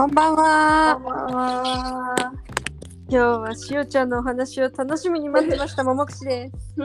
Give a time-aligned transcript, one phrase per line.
[0.00, 0.94] こんばんは。
[0.94, 2.14] こんばんは。
[3.10, 6.80] 今日はしおちゃんのお話を楽しみに待ってました、ももくしです。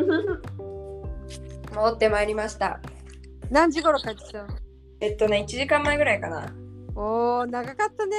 [1.73, 2.81] 戻ってまいりました。
[3.49, 4.45] 何時頃帰ってきた
[4.99, 6.53] えっとね、1時間前ぐらいかな。
[6.93, 8.17] おー、長かったね。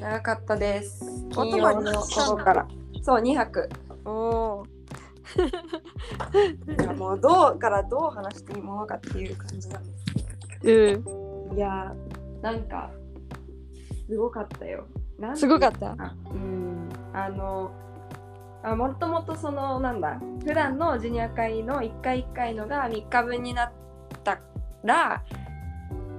[0.00, 1.04] 長かったです。
[1.36, 2.66] お金曜の午後から。
[3.00, 3.70] そう、2泊。
[4.04, 4.66] おー。
[6.82, 10.04] いやもうどうからどう話していいものかっていう感じなんです
[10.62, 11.04] けうん。
[11.04, 11.54] ど。
[11.54, 12.90] いやー、なんか、
[14.12, 14.84] すごかったよ。
[15.18, 15.94] なんてすごかった？
[16.30, 16.88] うん。
[17.14, 17.70] あの、
[18.62, 20.20] あもともとそのなんだ？
[20.44, 23.72] 普段のジュニア会の1回1回のが3日分になっ
[24.22, 24.38] た
[24.84, 25.22] ら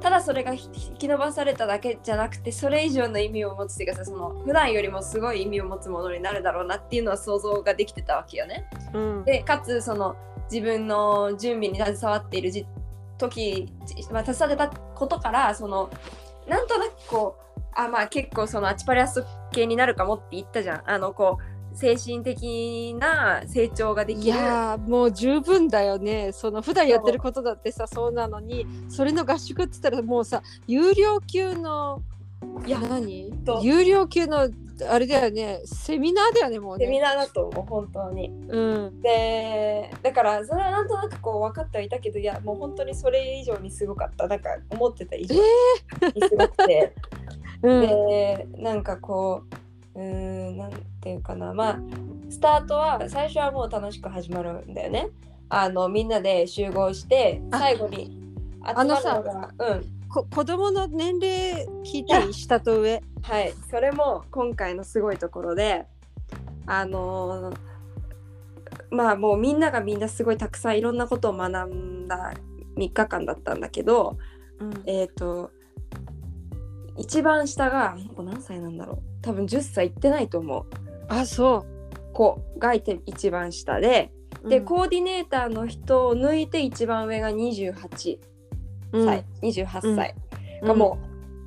[0.02, 8.68] ただそれが引き伸ばされただけじゃなくてそれ以上の意味を持つっていうかさその普段よりもすごい意味を持つものになるだろうなっていうのは想像ができてたわけよね。
[8.94, 9.24] うん。
[9.24, 10.16] でかつその
[10.52, 12.66] 自分の準備に携わっているじ
[13.18, 13.72] 時、
[14.12, 15.90] まあ、携わってたことからその
[16.48, 20.84] なんとなくこうあまあ結構そのアチパリアス系になるかもって言ったじゃん。
[20.90, 24.26] あのこう精神的な成長ができる。
[24.26, 26.32] いやもう十分だよね。
[26.32, 32.04] その普段やってることだってさそうなのにそれの合宿って言ったらもうさ有料級の
[32.66, 33.32] いや何？
[33.62, 34.49] 有料級の
[34.90, 35.62] あれだよね。
[35.66, 38.30] セミナーだよねもうセミねナーだと思う本当に。
[38.50, 39.02] うん。
[39.02, 44.27] でだからそれはなんとなくこう分かってはいたけどいやもう本当にそれ以上にすごかった。
[44.27, 46.94] なんか思ってた以上にすごくて。
[47.62, 47.82] うん。
[47.82, 49.44] でなんかこ
[49.96, 50.05] ううー
[50.52, 51.54] んなんていうかな。
[51.54, 51.80] まあ
[52.30, 55.10] スタートは最初はもう楽しく始まるんだよね。
[55.50, 58.18] あのみんなで集合してあ最後に
[58.66, 63.02] 集まるのがうんこ子供の年齢聞いていい下と上。
[63.24, 63.52] はい。
[63.72, 65.88] それも今回のすごいところで
[66.68, 67.58] あのー
[68.91, 72.31] まあもうみんながみんなすごいたくさんいろんなことを学んだ
[72.78, 74.19] 3日間だったんだけど
[74.59, 74.84] うん。
[74.86, 75.50] えっ、と
[76.96, 79.22] 一番下が何歳なんだろう。
[79.24, 80.66] 多分10歳いってないと思う。
[81.07, 81.66] あそ
[82.13, 84.12] 子がいて一番下で、
[84.44, 88.32] うでコーディネーターの人を抜いて一番上が28
[88.93, 89.49] 歳、うん。
[89.49, 90.15] 28歳
[90.61, 90.67] うん。
[90.69, 90.97] がも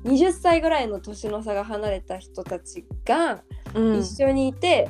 [0.03, 3.41] う20歳ぐらいの年の差が離れた人たちが
[3.73, 3.99] うん。
[3.99, 4.89] 一緒にいて、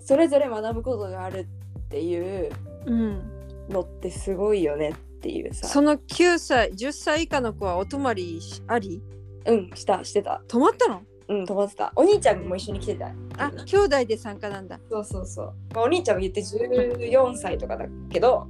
[0.00, 2.50] それぞれ学ぶことがあるっていう
[2.86, 3.22] うん。
[3.68, 5.68] のってすごいよねっていうさ。
[5.68, 9.00] その9歳10歳以下の子はお泊まりしあり？
[9.46, 10.42] うんしたしてた。
[10.48, 11.02] 泊まったの？
[11.28, 11.92] うん飛ばってた。
[11.94, 13.12] お兄ちゃんも一緒に来てた。
[13.38, 14.80] あ兄弟で参加なんだ。
[14.90, 18.48] そうそうそう、まあ、お兄ちゃんも言って14歳とかだけど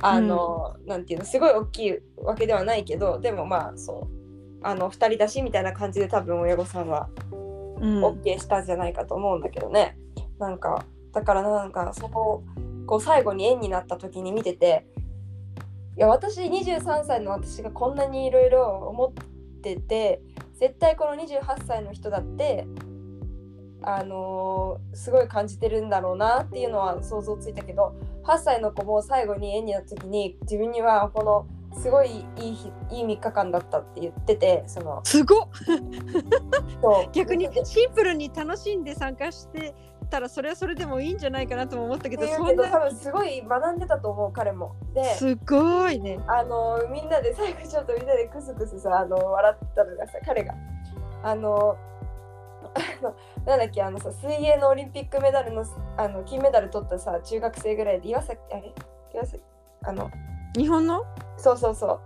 [0.00, 4.18] あの、なんていうのすごい大きいわけではないけどでもまあそう
[4.62, 7.08] あの2人だしみたいな感じで多分親御さんは
[7.80, 8.04] うん。
[8.04, 9.96] OK したんじゃないかと思うんだけどね、
[10.38, 12.44] なんかだからなんかそこ
[12.86, 14.86] こう最後に縁になった時に見てて
[15.96, 20.22] いや私23歳の私がこんなにいろいろ思ってて
[20.58, 22.66] 絶対この28歳の人だって
[23.96, 27.94] あのーすごい感じてるんだろうなっていうのは想像ついたけど
[28.24, 31.46] 8歳の子も最後に縁になった時に自分にはこの
[31.80, 35.48] すごいいい日いい3日間だったって言っててそのすごっ。
[37.12, 39.74] 逆にシンプルに楽しんで参加して
[40.10, 44.74] たらそれはそれでもいいんじゃないかなとも思ったけどそん多分すごい学んでたと思う彼も。
[44.94, 46.18] ですごいね。
[46.26, 50.54] あのみんなで最後ちょっとみんなでクスクスさあの笑ってたのがさ彼が。
[51.22, 51.76] あの
[53.46, 55.64] なんだっけあのさ水泳のオリンピックメダルの
[55.96, 58.72] あの金メダル取ったさ中学生ぐらいで岩崎あれ？
[59.14, 59.42] 岩崎？
[59.84, 60.10] あの
[60.56, 61.04] 日本の？
[61.36, 62.00] そうそうそ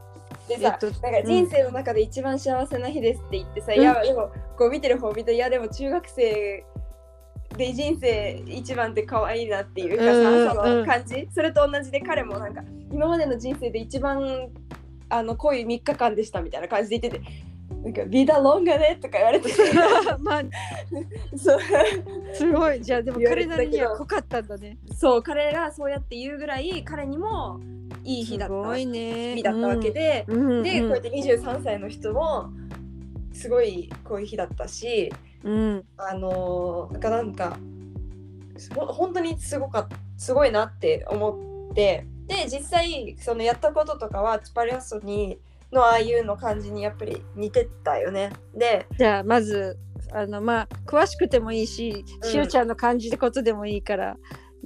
[0.46, 0.48] う。
[0.48, 3.80] でさ、えっとなんか人生の中で一番幸せな日ですって言ってさ、うん。
[3.80, 6.64] いやでもこう見てる方見ていやでも中学生
[7.56, 10.80] で人生一番って可愛いなっていうかさ、うんそうん。
[10.80, 14.48] の感じ、それと同じで彼もなんか今までの人生で一番
[15.08, 17.51] あの濃い3日間でしたみたいな感じで言ってて。
[17.82, 19.48] なんかビダロンがねとか言われて
[20.20, 20.43] まあ
[21.37, 21.59] そう。
[22.32, 22.81] すごい。
[22.81, 24.78] じゃあでも彼なりには濃かったんだね。
[24.97, 27.60] そう彼がそうやって言うぐらい彼にも
[28.04, 28.54] いい日だった。
[28.54, 29.34] すごいね。
[29.34, 30.51] 日だったわけで、うん。
[30.59, 32.51] うんで、こうやって23歳の人も
[33.33, 35.12] すごいこういう日だったし
[35.42, 35.84] うん。
[35.97, 37.59] あのーなんかなんか
[38.77, 42.06] ほ本当にすごかっすごいなって思って。
[42.28, 45.39] で実際そのやったこととかはチパリアストに
[45.72, 48.30] のああいうの感じにやっぱり似てたよね。
[48.54, 49.78] でじゃあまず
[50.13, 52.30] あのまあ詳しくてもいいし、うん。
[52.30, 54.16] しおちゃんの感じたことでもいいから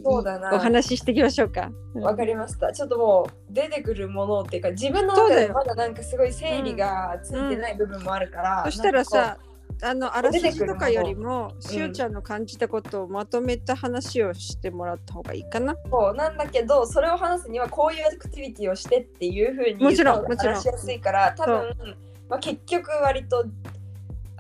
[0.05, 0.53] そうだな。
[0.53, 1.71] いお話ししていきましょうか。
[1.95, 2.73] うんわかりました。
[2.73, 9.39] ちょっともう出てくるものっていうか自分の中でまだなんかすごい整理がついてない部分もあるから、そしたらなんかこうさ
[9.83, 11.63] あのあらすじとかよりもん。
[11.63, 15.77] しおちゃんの感じたことをまとめた話をしてもらった方がいいかな。
[15.91, 20.55] そうなんだけどそれを話すにはこういうアクティビティをしてっていうふうにもちろんもちろん。
[20.55, 21.97] 話しやすいから多分、
[22.29, 23.45] まあ、結局割と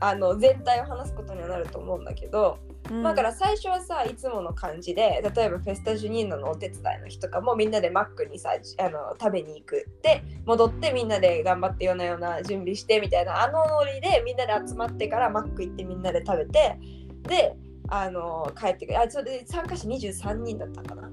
[0.00, 16.78] あの全体を話すことにはなると思うんだけど、うんだから最初はさいつもの感じで例えばフェスタジュニーノのお手伝いの日とかもみんなでマックにさあの食べに行くで戻ってみんなで頑張ってようなような準備してみたいなあのノリでみんなで集まってからマック行ってみんなで食べて
[17.24, 17.56] で
[17.88, 21.10] あの帰ってくるあそれで参加者23人だったかな。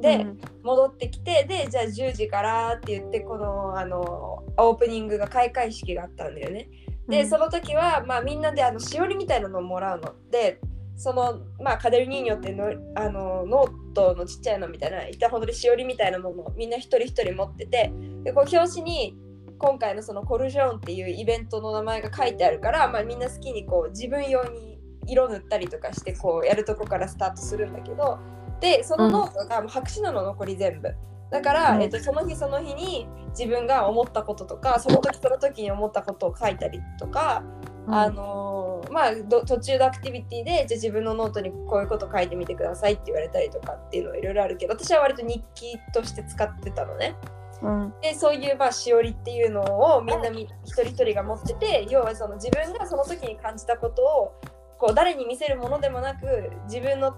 [0.00, 6.70] で、うん戻ってきてでじゃあ10時からって言ってこのあのオープニングが開会式があったんだよね。
[7.08, 7.28] で、うん。
[7.28, 10.14] その時は、まあ、みんなであのしおりみたいなのをもらうの。
[10.30, 10.60] で
[10.96, 17.92] そのまあカデルニーニョってのあのノートのちっちゃいのみたいな板ほどでしおりみたいなものをみんな一人一人持ってて
[18.22, 19.16] でこう表紙に
[19.58, 28.18] 今回のその Corujão っていうイベントの名前が書いてあるから、まあ、みんな好きにこう自分用に色塗ったりとかしてこうやるとこからスタートするんだけど
[28.60, 30.94] でそのノートが白紙なの残り全部。
[31.30, 31.82] だから、うん。
[31.82, 37.42] えっと、その日その日に自分が思ったこととかその時その時に思ったことを書いたりとか、
[37.86, 47.16] あのーまあど途中のアクティビティでじゃあ自分のノートにこういうこと書いてみてくださいって言われたりとかっていうのはいろいろあるけど私は割と日記として使ってたのね。
[47.62, 47.94] うん。
[48.00, 49.62] でそういうまあしおりっていうの
[49.96, 54.34] をみんなみ一人一人が持ってて要はその自分がその時に感じたことを
[54.78, 57.16] こう誰に見せるものでもなく自分の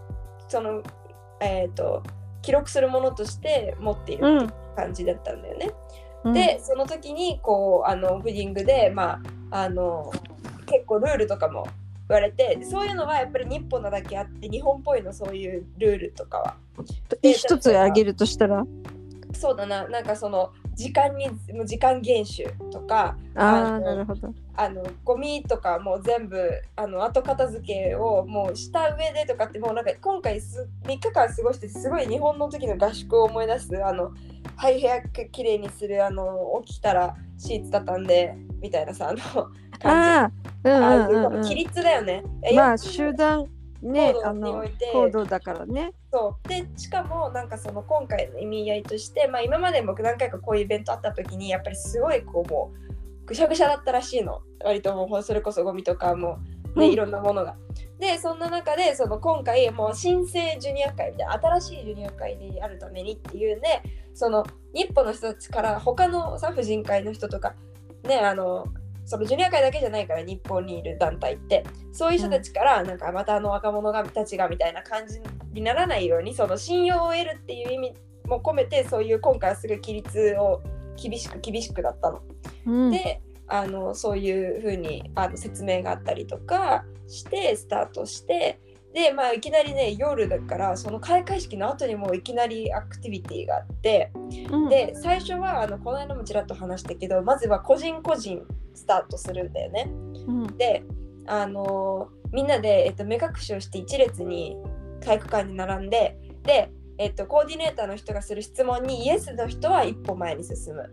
[0.49, 0.83] その
[1.41, 2.03] えっ、と
[2.47, 5.71] 記録するものとして持っているっていう感じだったんだよね。
[6.23, 6.33] うん。
[6.33, 9.21] でその時にこうあのフーディングでま
[9.51, 10.13] ああの
[10.67, 11.67] 結構ルールとかも
[12.09, 16.55] 言われてそういうのはやっぱり日本なだけあって日本っぽいのそういうルールとかは。
[17.21, 18.65] 一つ挙げるとしたら？
[19.33, 19.89] そうだな。
[19.89, 24.33] なんかその時間にもう時間厳守とかあなるほど。
[24.59, 26.39] あのゴミとかもう全部
[26.77, 34.13] あの後片付けをもうした上でとかってもうなんか今回す3日間過ごしてすごい日本の時の合宿を思い出すあの
[34.57, 39.51] はい部屋きれいにするあの起きたらシーツ畳んでみたいなさあの感
[39.81, 39.87] じ。
[39.87, 40.31] ああ
[40.65, 41.35] ああいううんうん。
[41.37, 42.23] うん規律だよね。
[42.43, 43.47] えまあ集団
[43.83, 44.91] ねあのにおいて。
[44.93, 45.93] 行動だからね。
[46.13, 46.49] そう。
[46.49, 54.43] でしかもなんかその今回の意味合いとして、まあ、今まで僕何回かこういうイベントあった時にやっぱりすごいこうもうぐしゃぐしゃだったらしいの。
[54.65, 56.39] 割ともうそれこそゴミとかも、
[56.75, 56.93] ねうん。
[56.93, 57.57] いろんなものが。
[57.99, 63.83] でそんな中でその今回もう新生ジュニア会みたいな新しいジュニア会であるためにっていうんで
[64.15, 64.45] その
[64.75, 67.55] 日本の人たちから他のさ婦人会の人とか
[68.05, 68.67] ねあの
[69.07, 75.21] そのジュニア会だけじゃないから日本にいる団体ってそういう人たちからなんかまたあの若者がたちがみたいな感じ
[75.53, 77.95] にならないようにその信用を得るっていう意味
[78.27, 80.61] も込めてそういう今回はすごい規律を
[81.01, 82.23] 厳しく厳しくだったの。
[82.67, 82.91] うん。
[82.91, 88.59] であのそういうふうにあの説明があったりとかしてスタートして
[88.93, 94.11] でまあいきなりね夜だからその開会式の後にもういきなりアクティビティがあって
[94.51, 94.69] うん。
[94.69, 98.43] で最初はあのこの間もちらっと話したけどまずは個人個人
[98.77, 99.91] スタートするんだよね。
[100.27, 100.83] うんで
[101.27, 104.57] あのみんなで、えっと、目隠しをして一列に
[105.01, 110.93] 体育館に並んでで、えっと、コーディネーターの人がする質問にイエスの人は一歩前に進む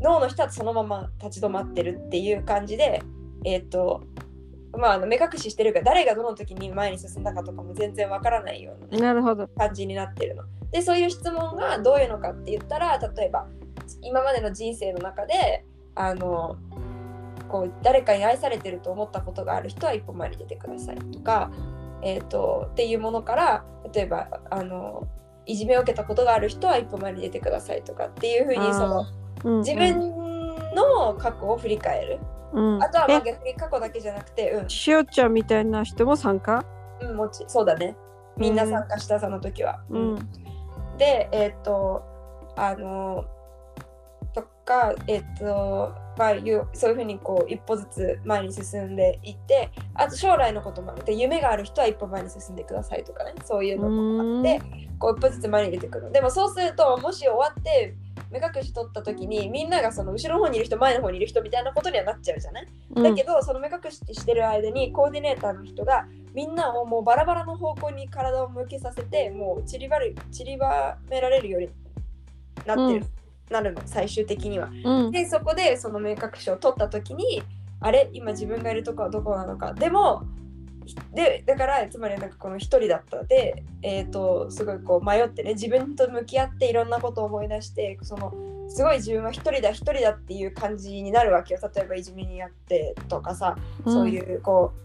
[0.00, 3.02] ノーの人はそのまま立ち止まってるっていう感じで
[3.44, 4.02] えっと
[4.72, 10.44] まああの目隠ししてるから誰がどの時に前に進んだかとかも全然わからないような感じになってるの。
[10.70, 13.46] でそういう質問がどういうのかって言ったら例えば
[14.02, 15.64] 今までの人生の中で
[15.98, 16.56] あの
[17.48, 21.50] こう誰かに愛されてると思ったことがある人は一歩前に出てくださいとか、
[22.02, 25.08] えー、とっていうものから例えばあの
[25.44, 29.06] いじめを受けたことがある人は一歩前に出てくださいとかっていうふうにその
[29.44, 29.98] うん自分
[30.74, 32.20] の過去を振り返る、
[32.52, 32.82] うん。
[32.82, 34.68] あとはまあえ逆に過去だけじゃなくてうん。
[34.68, 36.64] しおちゃんみたいな人も参加？
[37.00, 37.96] うんもちそうだね。
[38.36, 39.80] みんな参加したその時は。
[39.90, 40.16] うん。
[40.98, 42.04] でえっ、と
[42.56, 43.37] あのと
[44.68, 54.60] かえっ、とまあいうそういうふうにこう一歩ずつ前に進んでいってあと将来のこともあって夢がある人は一歩前に進んでくださいとかねそういうのもあって
[54.98, 57.94] こう一歩ずつ前に出てくるでもそうするともし終わって
[58.30, 62.66] 目隠し取った時にみんながその後ろの方にいる人前の方にいる人みたいなことにはなっちゃうじゃない？
[63.02, 71.68] だけど、その目隠ししてる間にコーディネーターの人がみんなをもうバラバラの方向に体を向けさせてもう散りばる散りばめられるように
[72.66, 73.06] なってる、
[73.50, 74.70] なるの最終的には。
[74.84, 75.10] うん。
[75.10, 77.42] でそこでその目隠しを取った時に
[77.80, 78.10] あれ？
[78.12, 79.72] 今自分がいるとこはどこなのか？
[79.74, 80.24] でも
[80.84, 88.32] ひでだからつまりなんかこの一人だったでえっ、とすごいこう迷ってね自分と向き合っていろんなことを思い出してその
[88.68, 91.60] すごい自分は一人だ一人だっていう感じになるわけよ。
[91.74, 94.80] 例えばいじめにあってとかさそういうこう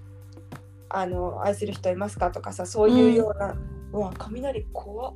[0.89, 2.29] あの愛する人いますか？
[2.31, 3.55] とかさそういうような、
[3.93, 5.13] うわ雷怖っ。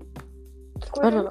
[0.80, 1.30] 聞こえる？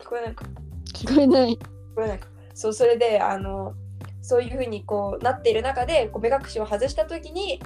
[0.00, 0.44] 聞こえないか
[0.92, 1.52] 聞こえない。
[1.52, 1.58] 聞
[1.96, 2.28] こえないか。
[2.54, 3.74] そうそれであの
[4.20, 7.60] そういう風にこうなっている中でこう目隠しを外した時に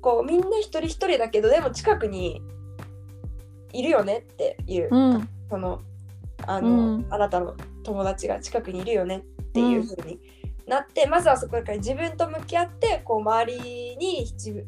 [0.00, 2.42] こうみんな一人一人だけどでも近くに
[3.72, 5.28] いるよねっていう、うん。
[5.48, 5.80] その
[6.46, 7.06] あの、うん。
[7.10, 10.18] あなたの友達が近くにいるよねっていう風に
[10.66, 14.66] なって、まずはそこから自分と向き合ってこう周りに自分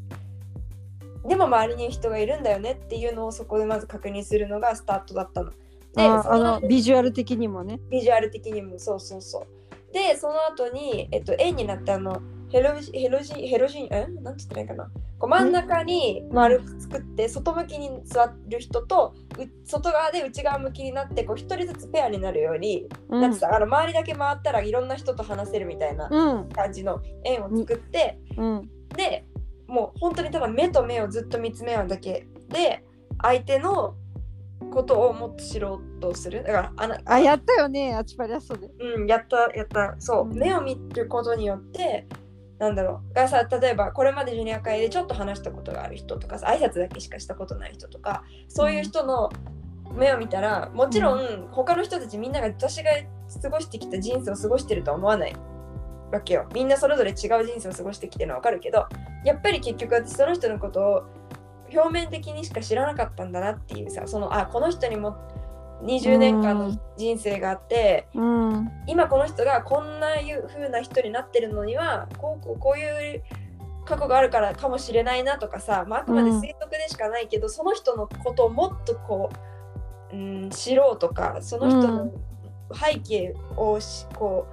[1.29, 5.53] でも周りに人がいるんだよねっていうのをそこでまず確認するのがスタートだったの。
[5.95, 7.81] であののビジュアル的にもね。
[7.91, 9.93] ビジュアル的にもそうそうそう。
[9.93, 14.07] で、その後に、えっと、円になってあの、ヘロジヘロジヘロジえ？
[14.23, 14.91] なんて言ったらいいかな。
[15.19, 29.25] こう真ん中に丸く作って、外向きに座る人と、う外側で内側向きになって、こう一人ずつペアになるように、うんなんてさあの周りだけ回ったらいろんな人と話せるみたいなうん感じの円を作って、うんで、
[29.67, 32.85] もう本当にただ目と目をずっと見つめ合うだけで、
[33.23, 33.95] 相手の
[34.71, 36.43] ことをもっと知ろうとする。
[36.45, 38.69] だからあのあやったよねあちぱりやそうで。
[38.79, 39.97] うん、やった、やった。
[39.99, 42.07] そう、うん目を見ることによって、
[42.59, 43.15] なんだろう。
[43.15, 49.31] がさ、例えば、これまでジュニア会でちょっと話したことがある人とかさ、挨拶だけしかしたことない人とか、そういう人の
[49.95, 52.91] 目を見たら、もちろん、他の人たちみんなが私が
[53.43, 55.37] 過ごしてきた人生を過ごしてるとは思わない
[56.13, 56.49] わけよ。
[56.55, 57.17] みんなそれぞれ違う
[57.47, 58.87] 人生を過ごしてきてるのはわかるけど、
[59.25, 61.03] やっぱり結局私その人のことを
[61.75, 65.17] 表面的にしか知らなかったんだなっていうさ、その、あ、この人にも
[65.83, 68.71] 20年間の人生があって、うん。
[68.87, 73.23] 今この人がこんないう風な人になってるのにはこうこうこういう
[73.85, 79.31] 過去があるからかもしれないなとかさ、まあ、あくまで推測でしかないけど、その人のことをもっとこ
[80.13, 82.13] う、うん、知ろうとかその人の
[82.73, 84.47] 背景をしこ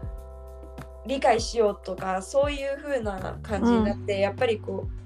[1.05, 4.98] う理解しようとかそういう風な感じになって、やっぱりこう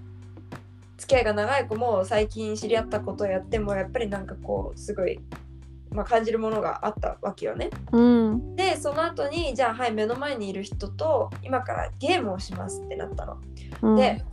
[1.03, 5.19] 付き合いが長い子も最近知り合ったことをやってもやっぱりなんかこうすごい、
[5.91, 7.71] まあ、感じるものがあったわけよね。
[7.91, 13.37] うんでその後にじゃあはい目の前にいる人と今からゲームをしますってなったの。
[13.81, 14.23] うんで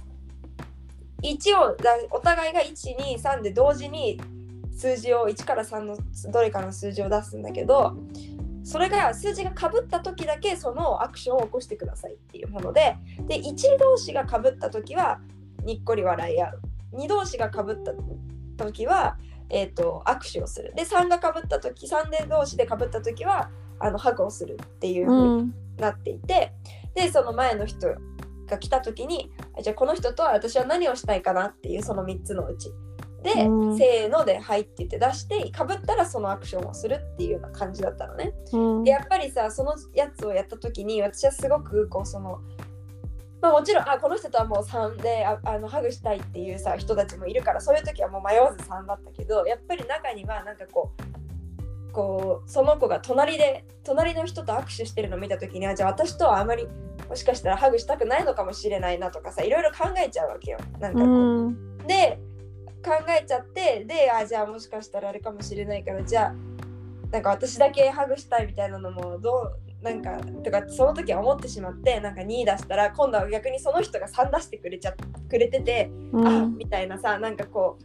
[1.23, 4.21] 一応だお互いが123で同時に
[4.73, 5.99] 数字を1から3の
[6.33, 7.97] どれかの数字を出すんだけど
[8.63, 12.97] それが数字がかぶった時だけそのアクションを起こしてくださいっていうもので
[13.27, 15.21] で1同士がかぶった時は
[15.65, 16.61] にっこり笑い合う。
[16.95, 17.93] 2同士がかぶった
[18.65, 19.17] 時は、
[19.49, 20.73] えー、と握手をする。
[20.75, 25.55] で3がかぶった時3で同士でかぶった時はあのハグをするっていう風にうん。
[25.79, 26.53] なっていて
[26.95, 27.89] でその前の人
[28.47, 32.71] が来た時にあじゃあこの人とは私は何をしたいかなっていうその3つのうち。
[33.23, 33.79] で、うん。
[33.79, 38.35] せーので「はい」って言って出してかぶったらそのアクションをするっていうような感じだったのね。
[38.53, 38.85] うん。
[38.85, 42.41] でやっぱりさそのやつをやった時に私はすごくこうその。
[43.41, 56.69] まあ、もちろんあこの人とはもう3でああのハグしたいっていうさ人たちもいるからそういう時はもう迷わず3だったけどやっぱり中にはなんかこうこうその子が隣で隣の人と握手してるのを見た時にはじゃあ私とはあまり
[57.09, 60.59] もしかしたらハグしたくないのかもしれないなとかさいろいろ考えちゃうわけよ。
[60.79, 62.19] なんかこううんで
[62.85, 66.35] 考えちゃってであじゃあもしかしたらあれかもしれないからじゃあ
[67.11, 77.79] なんか私だけハグしたいみたいなのもどうなんかとかその時は思ってしまってなんか2出したら今度は逆にその人が3出してくれちゃくれてて、あみたいなさなんかこ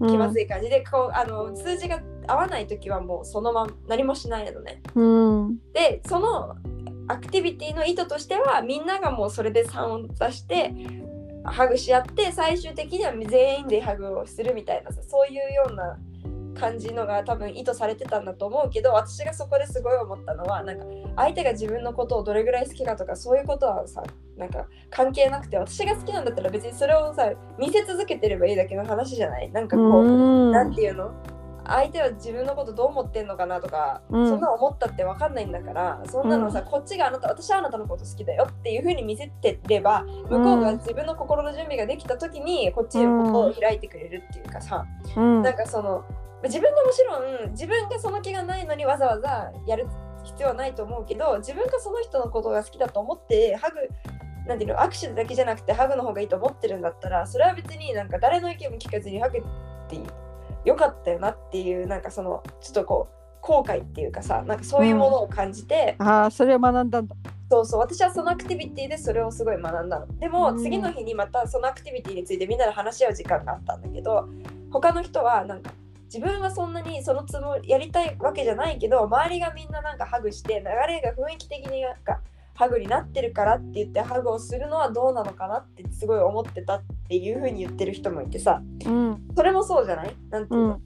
[0.00, 4.82] う気まずい感じで、こうあの数字が合わない時はもうそのまま何もしないのね。
[4.94, 5.58] うん。
[5.72, 6.56] でその
[7.08, 10.72] アクティビティの意図としてはみんながもうそれで3を出して
[11.44, 15.96] ハグし合って最終的には全員でハグをするみたいなさそういうような
[16.56, 20.84] 感じのが多分意図されてたんだと思うけど私がそこですごい思ったのはなんか
[21.16, 24.02] 相手が自分のことをどれぐらい好きかとかそういうことはさ
[24.36, 29.50] なんか関係なくて私が好きなんだったら別にそれをさ見せ続けてればいいだけの話じゃない？
[29.50, 30.52] なんかこう、うん。
[30.52, 31.12] なんていうの？
[31.68, 34.28] 相手は自分のことどう思ってんのかなとか、うん。
[34.28, 44.86] そんな思ったって分かんないんだからそんなのさ、こっちがあなた私はあなたのこと好きだよっていう風に見せてれば向こうが自分の心の準備ができた時にこっちを開いてくれるっていうかさ、
[45.16, 45.42] うん。
[45.42, 46.04] なんかその
[46.44, 49.86] 自分がもちろん自分がその気がないのにわざわざやる
[50.24, 53.76] 必要はないと思うけど自分がその人のことが好きだと思ってハグ
[54.46, 59.42] なんていうの握手だけじゃなくてハグの方がいいと思ってるんだったらそれは別になんか誰の意見も聞かずにハグっ
[59.88, 59.98] て
[60.64, 67.16] よかったよなっていうなんかそのちょっとこう後悔っていうかさなんかそういうものを感じて、ああそれを学んだんだ。
[67.48, 70.18] そうそう私はそのアクティビティでそれをすごい学んだの。
[70.18, 70.58] でも、うん。
[70.58, 74.28] 次の日にまたそのアクティビティについてみんなで話し合う時間があったんだけど
[74.72, 75.70] 他の人はなんか
[76.06, 82.20] 自分はそんなにそのつもりやりたいわけじゃないけど周りがみんななんかハグして流れが雰囲気的になんか
[82.54, 89.28] ハグになってるからって言ってハグをするのはどうなのかなってすごい思ってたっていう風に言ってる人もいてさうん。
[89.36, 90.16] それもそうじゃない？
[90.30, 90.82] なんていうの、うん。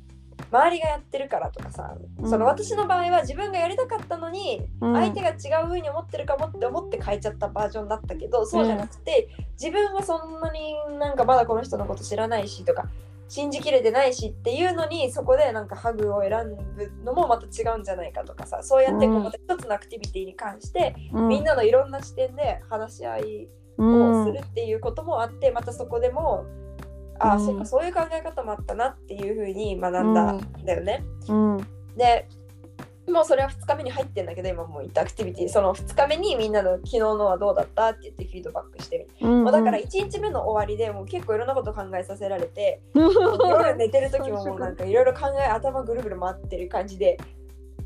[0.51, 2.29] 周りがやってるからとかさ、うん。
[2.29, 4.95] その私の場合は自分がやりたかったのに、うん。
[4.97, 9.29] 相手が違う風に思ってるかもって思って変えちゃったバージョンだったけどそうじゃなくて、
[9.61, 12.89] 自分はそんなになんかまだこの人のこと知らないしとか
[13.31, 16.31] 信じきれてないしっていうのにそこでなんかハグを選
[16.77, 21.29] ぶのもまた違うんじゃないかとかさそうやってこう一つのアクティビティに関して、うん。
[21.29, 26.45] みんなのいろんな視点で話し合いをするっていうこともあって、またそこでも
[27.21, 27.47] ああ、うん。
[27.47, 31.05] そうかそういう考え方もあったなっていうふうに学んだんだよね。
[31.29, 31.59] うん。
[31.97, 32.29] で
[33.11, 35.49] もうそれは2日目に入ってんだけど今もう言ったアクティビティ。
[35.49, 47.19] その2日目にみんなの昨日のはどうだったって言ってフィードバックしてみる、うんもうだから1日目の終わりでもう結構いろんなこと考えさせられて夜寝てる時ももうなんかいろいろ考え頭ぐるぐる回ってる感じで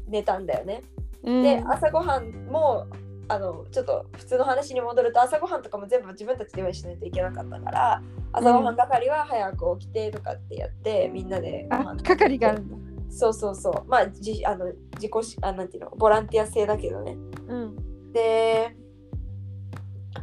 [0.07, 0.83] 寝たんだよね。
[1.23, 1.43] うん。
[1.43, 2.87] で朝ごはんも
[3.28, 8.02] あのちょっと普通の話に戻ると朝ごはんとかも全部自分たちで用意しないといけなかったから
[8.33, 13.88] 朝ごはん係は早く起きてとかってやってみんなでごあ飯係があるんだそうそうそう。
[13.88, 14.66] まあじあの
[14.97, 15.90] 自己しあなんていうの？
[15.90, 17.16] ボランティア制だけどね。
[17.49, 18.12] うん。
[18.12, 18.76] で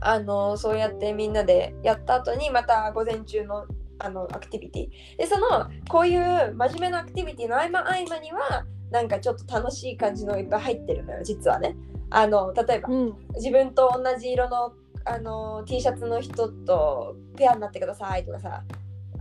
[0.01, 3.65] あのそうやってみんなでやった後にまた午前中の
[3.99, 5.17] あのアクティビティ。
[5.17, 11.77] でそのこういう真面目なアクティビティの合間合間にはなんかちょっと楽しい感じのいっぱい入ってるのよ実はね。
[12.09, 13.13] あの例えばうん。
[13.35, 14.73] 自分と同じ色の
[15.05, 18.63] あの T シャツの人とペアになってくださいとかさ。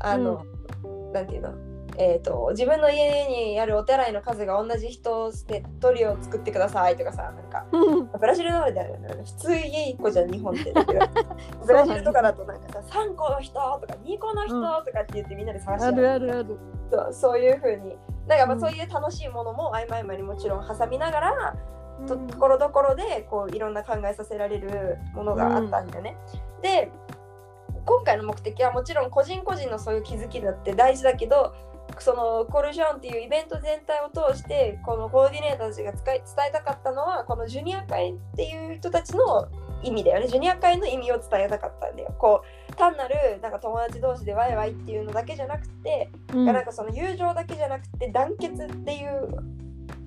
[0.03, 0.47] あの、
[1.13, 1.53] なんていうの？
[1.99, 8.07] えー、と自分の家にあるお手洗いの数が同じ人でトリを作ってくださいとかさなんかうん。
[8.07, 9.09] ブラジルのあれだよね。
[9.25, 10.73] 普通家1個じゃん日本って。
[10.73, 11.07] だけど
[11.67, 16.59] ブラジルとかだとなんかさ3個の人とか2個の人とかって言ってみんなで探してあるあるある。
[16.91, 17.97] そうそういう風に。
[18.27, 21.57] なんかまそういう楽しいものも合間合間にもちろん挟みながら、
[22.07, 22.27] とうん。
[22.27, 26.17] ところどころでこういろんな考えさせられるものがあったんだよね。
[26.63, 26.91] で
[27.85, 31.55] 今回の目的はもちろん個人個人のそういう気づきだって大事だけど
[32.01, 39.49] そのコルジョンっていうイベント全体を通してこのコーディネーターたちが使い伝えたかったのはこのジュニア会っていう人たちの
[39.83, 40.29] 意味だよね。
[40.29, 42.15] ジュニア会の意味を伝えたかったんだよ。
[42.19, 46.45] こう単なるなんか友達同士でワイワイっていうのだけじゃなくてうん。
[46.47, 49.29] なんかその友情だけじゃなくて団結っていう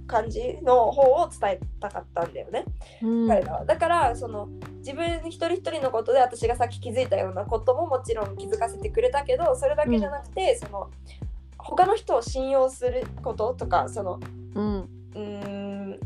[0.06, 2.66] 感じの方を伝えたかったんだよね、
[3.02, 3.28] うん。
[3.28, 3.66] 彼らは。
[3.66, 4.48] だからその
[4.80, 10.90] 自分一人一人のことで私がさっき気づいたようなことももちろん気づかせてくれたけどそれだけじゃなくて、その
[11.64, 14.20] 他の人を信用することとかその
[14.56, 14.80] うん。
[14.80, 16.00] うーん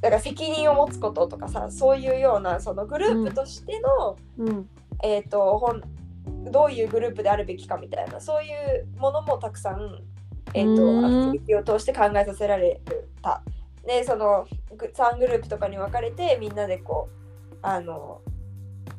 [0.00, 4.68] だから責任を持つこととかさそういうようなそのグループとしての、うん。
[5.02, 5.82] えー、とほん
[6.50, 10.02] どういうグループであるべきかみたいなそういうものもたくさん、
[10.54, 11.04] えー、とうん。
[11.04, 12.80] アクティビティを通して考えさせられ
[13.22, 13.42] た。
[13.86, 18.20] でそのぐ3グループとかに分かれてみんなでこうあの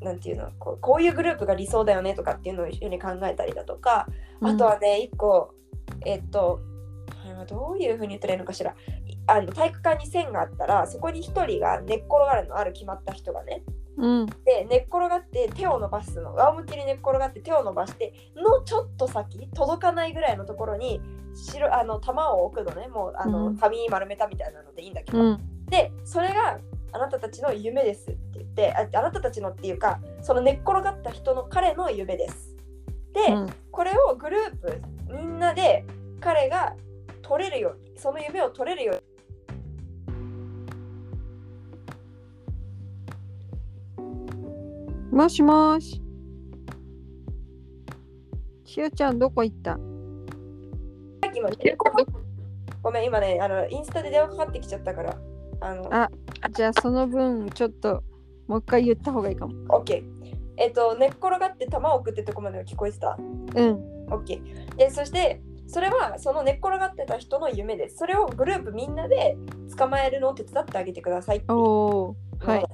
[0.01, 4.07] なんていうのこうこういうグループが理想だよねとかっていうのを一緒に考えたりだとか、
[4.41, 5.53] あとはね一個
[6.05, 6.59] えっ、と
[7.39, 8.71] あどういうふうに言ったらいいのかしら。
[9.05, 13.63] いあの体育館に線があったらそこに1人が寝っ転がるのある決まった人がね
[13.97, 14.25] うん。
[14.25, 21.01] で寝っ転がって手を伸ばすの仰向けに寝っ転がって手を伸ばしてのちょっと先届かないぐらいのところに
[21.35, 22.87] 白あの玉を置くのね。
[22.87, 23.57] もうあの、うん。
[23.57, 25.65] 紙丸めたみたいなのでいいんだけど、うん。
[25.67, 26.59] でそれが
[26.91, 32.55] あなたたちの夢ですって言ってああなたたちのっていうかその寝っ転がった人の彼の夢です。
[33.13, 33.49] で、うん。
[33.71, 34.81] これをグループ
[35.13, 35.85] みんなで
[36.19, 36.75] 彼が
[37.21, 39.01] 取れるようにその夢を取れるように。
[45.11, 46.01] もしもし。
[48.65, 49.71] しおちゃんどこ行った？
[49.71, 49.77] さ
[51.27, 51.49] っきも
[52.83, 55.17] ごめん今ねあのインスタで電話かかってきちゃったから
[55.61, 56.11] あのあ
[56.51, 58.03] じゃあその分ちょっと
[58.47, 59.53] もう一回言った方がいいかも。
[59.69, 60.03] OK
[60.57, 63.17] えっと寝っ転がって球を送ってとこまでは聞こえてた？
[63.17, 64.05] うん。
[64.09, 67.97] OK でそしてそれはその寝っ転がってた人の夢です。
[67.97, 69.37] それをグループみんなで
[69.77, 72.65] 捕まえるのを手伝ってあげてくださいっておおはい。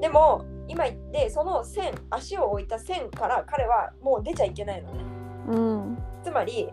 [0.00, 5.04] でも今言ってその線足を置いた線から彼はもう出ちゃいけないのね。
[5.48, 5.98] うん。
[6.22, 6.70] つまり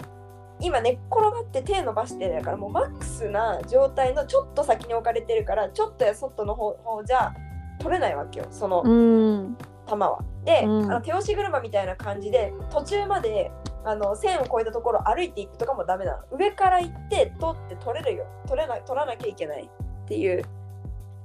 [0.61, 7.33] 今寝っ転がって手伸ばしてだからもうマックスな状態のちょっと先に置かれてるからちょっとやそっとの方方じゃ
[7.79, 9.57] 取れないわけよそのうん。
[9.89, 10.19] 球は。
[10.45, 10.91] で、うん。
[10.91, 13.51] あの手押し車みたいな感じで途中まで
[13.83, 16.37] あの線を越えたところ歩いていくとかもダメなの。
[16.37, 18.25] 上から行って取って取れるよ。
[18.47, 20.45] 取れな取らなきゃいけないっていう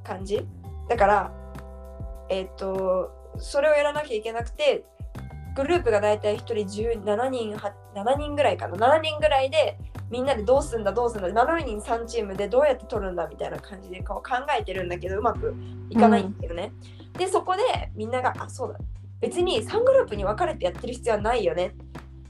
[0.02, 0.46] 感じ。
[0.88, 1.32] だから
[2.28, 4.84] えっ、とそれをやらなきゃいけなくて
[5.56, 8.76] グループが大体1人17人は7人ぐらいかな。
[8.76, 9.78] 7人ぐらいで
[10.10, 11.28] みんなでどうすんだどうすんだ。
[11.28, 15.54] 7人3チームでどうやって取るんだみたいな感じでこう考えてるんだけどうまく
[15.90, 16.72] いかないんだよね、
[17.18, 18.78] でそこでみんながあそうだ。
[19.20, 21.74] 別に3グループに分かれてやってる必要はないよね。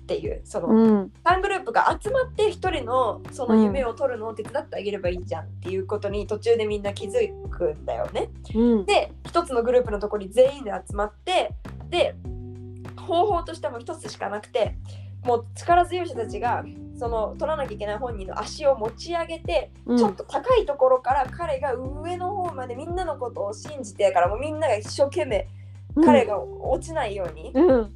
[0.03, 1.13] っていうその、うん。
[1.25, 8.31] 3グループが集まって1人のその夢を取るのを手伝ってあげればいいじゃんっていうことに途中でみんな気づくんだよね。
[8.55, 8.87] うん。
[8.87, 11.51] で1つのグループのところに全員で集まって
[11.91, 12.15] で
[13.07, 14.77] 方法としても1つしかなくて
[15.25, 16.65] もう力強い人たちが
[16.99, 19.99] その取らなきゃいけない本人の足を持ち上げて、うん。
[19.99, 25.47] ちょっと高いところから彼が上の方までみんなのことを信じてやからもうみんなが一生懸命
[26.05, 27.93] 彼が落ちないように、うん。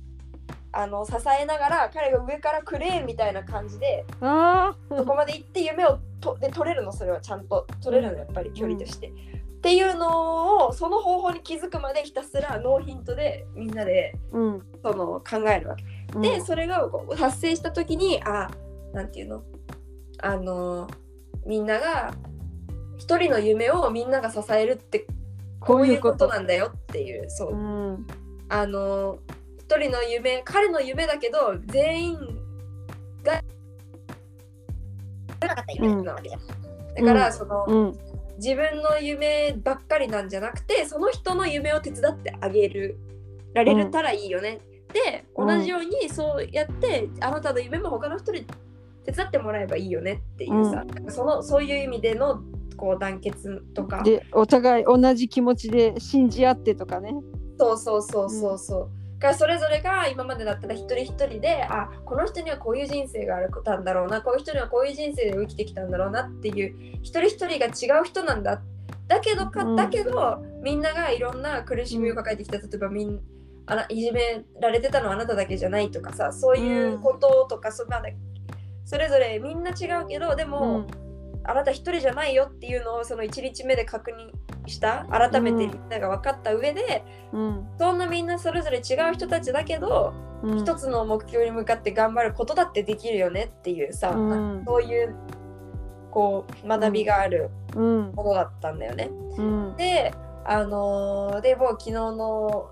[0.73, 6.93] あの支えながら彼が上からクレーンみたいな感じであ そこまで行って夢をとで取れるの？
[6.93, 8.19] それはちゃんと取れるの？
[8.19, 9.13] やっぱり距離として。
[9.61, 14.63] っていうのをその方法に気づくまでひたすらノーヒントでみんなでうん。
[14.83, 15.85] その考えるわけ。
[16.19, 18.51] でそれがこう達成した時にあ
[18.95, 19.43] なんていうの？
[20.23, 20.89] あの
[21.45, 22.15] みんなが
[22.97, 25.07] 一人の夢をみんなが支えるって
[25.61, 26.27] こういうこと。
[26.27, 27.53] なんだよっていうそう。
[27.53, 28.07] うん。
[28.49, 29.19] あの
[29.59, 32.19] 一人の夢彼の夢だけど全員
[33.23, 33.43] が
[35.43, 36.41] なかった夢なわけじゃん。
[36.95, 37.33] だから、うん。
[37.35, 38.10] その、うん
[38.43, 42.99] 自分の夢ばっかりなんじゃなくてその人の夢を手伝ってあげる
[43.53, 44.61] られたらいいよね、
[44.93, 45.49] でうん。
[45.49, 48.47] 同じようにそうやってあなたの夢も他の人に
[49.05, 52.43] 手伝ってもらえばいいよねっていうさ、なんかそのそういう意味での
[52.77, 54.03] こう団結とか。
[54.03, 57.15] でお互い同じ気持ちで信じ合ってとかね。
[57.59, 59.00] そうそうそうそうそう。
[59.21, 68.63] だからそれぞれが今までだったら一人一人であこの人にはこういう人生があるたんだろうなこういう人にはこういう人生で生きてきたんだろうなっていう一人一人が違う人なんだ。
[69.09, 69.77] だけどか、うん。
[69.77, 73.21] だけどみんながいろんな苦しみを抱えてきた例えばみん
[73.67, 78.03] あらいじめられてたのはあなただけじゃないとかさそういうこととか、そまあ
[78.87, 80.87] それぞれみんな違うけどでも、
[81.51, 87.69] あなた一人じゃないよっていうのをその1日目で確認した改めてみんなが分かった上で、うん。
[87.79, 90.59] そんなみんなそれぞれ違う人たちだけど、うん。
[90.59, 94.65] 一つの目標に向かって頑張ることだってできるよねっていうさ、うん。
[94.65, 95.15] そういう
[96.11, 98.13] こう学びがあるうん。
[98.13, 99.11] ものだったんだよね。
[99.37, 99.77] うん。
[99.77, 102.71] であのーでもう昨日の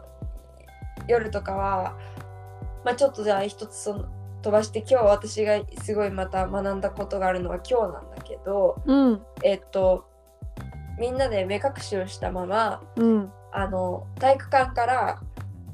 [1.07, 1.97] 夜とかは、
[2.85, 4.07] まあ、ちょっとじゃあ一つその
[4.43, 8.08] 飛ばして今日私がすごいまた学んだことがあるのは今日なんだ
[8.38, 9.22] けどうん。
[9.42, 10.07] えっと
[10.98, 13.33] みんなで目隠しをしたままうん。
[13.53, 15.20] あの体育館から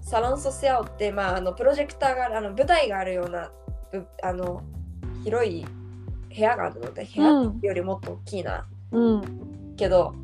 [0.01, 3.51] サロンソセアオって、まあ、あのプロジェクターがあの舞台があるような
[3.91, 4.63] ぶあの
[5.25, 5.65] 広い
[6.29, 9.75] 部屋があるので部屋うんよりもっと大きいな、うん。
[9.77, 10.15] けど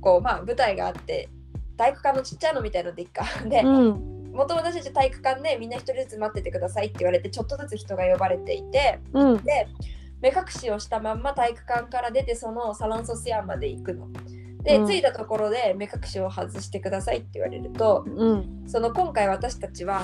[0.00, 1.28] こうまあ舞台があって
[1.76, 3.24] 体育館のちっちゃいのみたいのでいっか。
[3.46, 4.16] でうん。
[4.32, 9.44] もともと私たち体育館でみんな一人ずつ待っててくださいって言われてちょっとずつ人が呼ばれていてうん。
[9.44, 9.68] で
[10.20, 14.08] 目隠しをしたまんま体育館から出てそのサロンソセアまで行くの。
[14.62, 14.86] で、うん。
[14.88, 18.64] 着いたところで目隠しを外してくださいって言われるとうん。
[18.66, 20.02] その今回私たちは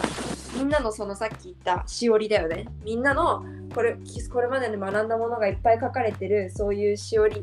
[0.56, 2.66] みんなのそのさっき言ったしおりだよね。
[2.84, 3.44] みんなの
[3.74, 3.96] これ
[4.32, 7.42] これまでに学んだものがいっぱい書かれてるそういうしおり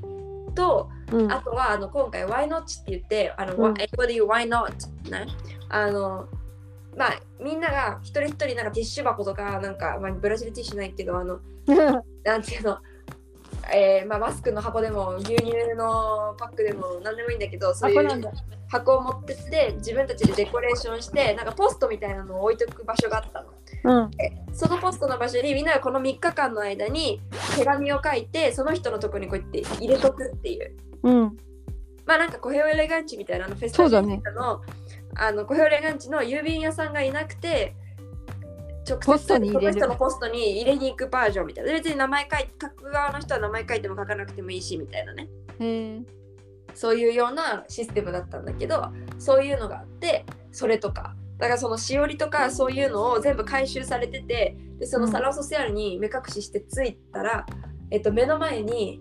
[0.56, 1.32] とうん。
[1.32, 3.74] あとはあの今回 Why not って言ってあの、うん。
[3.80, 4.72] 英語で言う Why not
[5.10, 5.28] ね？
[5.70, 6.28] あの
[7.00, 11.40] まあみんなが一人一人なんかティッシュ箱とかなんか、まあ、ブラジルティッシュないけどあの
[12.26, 12.78] なんていうの？
[13.72, 18.32] えーまあ、マスクの箱でも牛乳のパックでも何でもいいんだけどそういう
[18.68, 24.02] 箱を持ってって自分たちでデコレーションしてなんかポストみたいなのを置いとく場所があったの。
[24.02, 24.12] うん。
[24.54, 27.22] そのポストの場所にみんながこの3日間の間に
[27.58, 30.76] 手紙を書いてその人のとこにこうやって入れとくっていう。
[31.04, 31.38] うん。
[32.06, 34.20] まあなんかコヘオエレガンチみたいなあのフェスタそうだね。
[34.36, 34.62] の、
[35.16, 37.76] あのコヘオエレガンチの郵便屋さんがいなくて
[38.90, 41.74] 直接その人のポストに入れに行くバージョンみたいな。
[41.74, 45.28] 別に名前書い書く側の人は名前書いても書かなくてもいいしみたいなね。
[45.60, 46.02] へえ。
[46.74, 51.16] そういうようなシステムだったんだけどそういうのがあってそれとか。
[51.38, 57.46] だからそのしおりとかそういうのを全部回収されててでそのサロンソセアルに目隠ししてついたら、
[57.92, 59.00] えっと、目の前に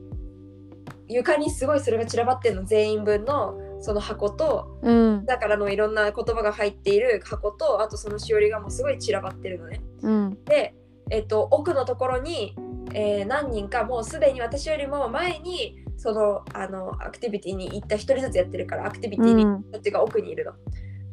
[1.08, 9.80] 床にすごいそれが散らばってるの全員分のその箱とうんだからのいろんな言葉が入っている箱とあとそのしおりがもうすごい散らばってるのね。
[10.02, 10.74] うんで、
[11.10, 12.54] えっと、奥のところに、
[12.94, 20.52] えー何人かもうすでに私よりも前にそのあのアクティビティに行った一人ずつやってるからアクティビティに行った人たちが奥にいるの。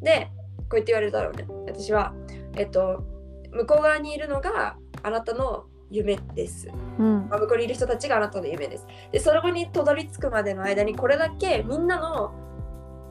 [0.02, 0.30] で
[0.70, 2.14] こうやって言われるだろうね私は、
[2.56, 3.04] えっと、
[3.52, 6.68] 向こう側にいるのがあなたの夢です。
[7.00, 8.88] うんまあ向こうにいる人たちがあなたの夢です。
[9.12, 12.34] でそこにたどり着くまでの間にこれだけみんなの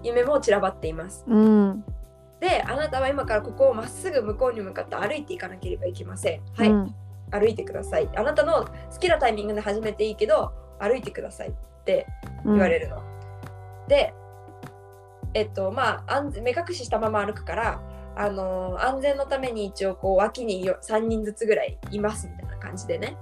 [0.05, 1.25] 夢も散らばっています。
[1.27, 1.85] うん
[2.41, 6.43] であなたは今からここをまっすぐ向こうに向かって歩いていかなければいけません。
[6.55, 6.95] はい、うん
[7.31, 8.09] 歩いてください。
[8.17, 11.53] あなたの好きなタイミングで始めていいけど歩いてくださいっ
[11.85, 12.07] て
[12.45, 13.03] 言われるの。
[13.89, 14.15] で、
[15.33, 17.81] えっとまあ安全目隠ししたまま歩くから
[18.17, 23.17] あの安全のために一応こう脇によ3人ずつぐらいいますみたいな感じでね、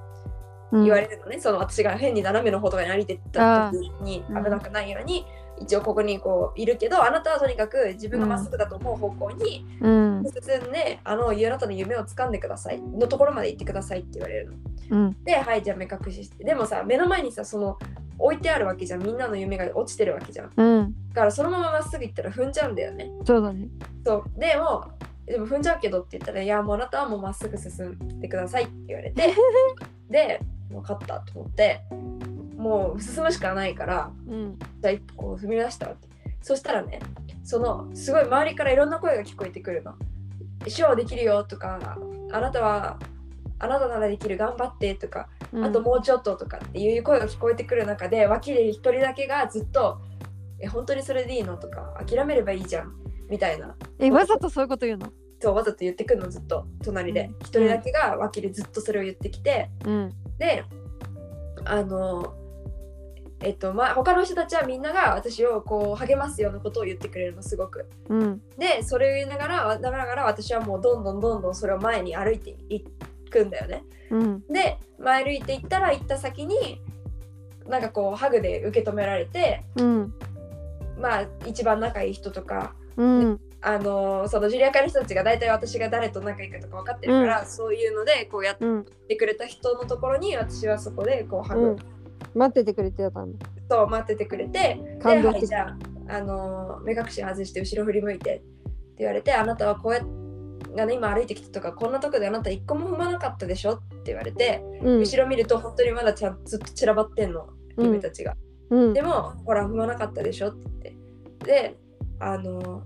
[0.70, 5.26] うん言われるのねその私が変に斜めの方とかに歩いてった時に危なくないように、
[5.62, 10.24] 一応ここにこういるけどあなたはとにかく自分がまっすぐだと思う方向にうん。
[10.24, 12.80] 進んで、あのあなたの夢を掴んでください。
[12.80, 14.56] のところまで行ってくださいって言われるの。
[14.90, 15.24] うん。
[15.24, 16.44] ではいじゃあ目隠しして。
[16.44, 17.78] でもさ目の前にさその
[18.18, 19.02] 置いてあるわけじゃん。
[19.02, 20.50] みんなの夢が落ちてるわけじゃん。
[20.54, 20.94] だうん。
[21.14, 23.10] からそのまままっすぐ行ったら踏んじゃうんだよね。
[23.24, 23.68] そうだね。
[24.04, 24.40] そう。
[24.40, 24.84] でも
[25.26, 29.34] でも踏んじゃうけどって言ったらいやもうあなたはもうまっすぐ進んでくださいって言われて。
[30.10, 31.80] で分かったと思って
[32.62, 34.58] もう進むしかないからうん。
[34.58, 36.08] じゃあ一歩こう踏み出したわけ。
[36.40, 37.00] そしたらね
[37.44, 39.94] そのすごい周りからいろんな声が聞こえてくるの
[40.74, 41.98] 「手話できるよ」とか
[42.32, 42.98] 「あなたは
[43.58, 45.28] あなたならできる頑張って」とか
[45.62, 49.98] あともうちょっととかっていう声が聞こえてくる中で脇で一人だけがずっと
[50.60, 52.92] 「え本当にそれでいいの?」とか「諦めればいいじゃん」
[53.28, 53.76] みたいな。
[53.98, 55.12] えわざとそういうこと言うの？
[55.40, 57.26] そうわざと言ってくるのずっと隣で。
[57.26, 57.36] うん。
[57.40, 60.12] 一人だけが脇でずっとそれを言ってきてうん。
[60.38, 60.64] で
[61.64, 62.34] あの
[63.42, 67.86] えっとまあ他の人たちはみんなが私をこう励ますようなことを言ってくれるのすごく。
[68.08, 68.42] うん。
[68.56, 72.80] でそれを言いながらながら私はもうどんどんどんどんそれを前に歩いてい
[73.30, 73.84] くんだよね。
[74.10, 74.40] うん。
[74.48, 76.80] で前歩いていったら行った先に
[77.66, 80.14] なんかこうハグで受け止められてうん。
[80.98, 83.40] まあ一番仲いい人とかうん。
[83.64, 91.76] あのそのジュリアカの人たちが大体私が誰と仲いいかとか分かってるから、そういうのでこうやっうんてくれた人のところに私はそこでこうハグ、うん
[92.34, 94.58] 待っててくれてたんだと待っててくれて。
[94.58, 95.38] で、感動的。
[95.38, 95.68] はい、じゃ
[96.08, 98.44] あ、あの目隠し外して後ろ振り向いてって
[98.98, 105.00] 言われてあなたはこうやって、ね、今歩いてきたとかこんなとこであなた一個も踏まなかったでしょって言われて、うん。
[105.00, 107.48] 後ろ見ると本当にまだちゃんずっと散らばってんの。
[107.76, 107.86] うん。
[107.86, 108.34] 夢たちが。
[108.70, 110.62] うんでもほら踏まなかったでしょって。
[110.82, 111.76] 言ってで
[112.20, 112.82] あの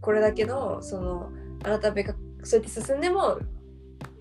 [0.00, 1.30] これだけのその
[1.64, 3.38] あなたは別そうやって進んでも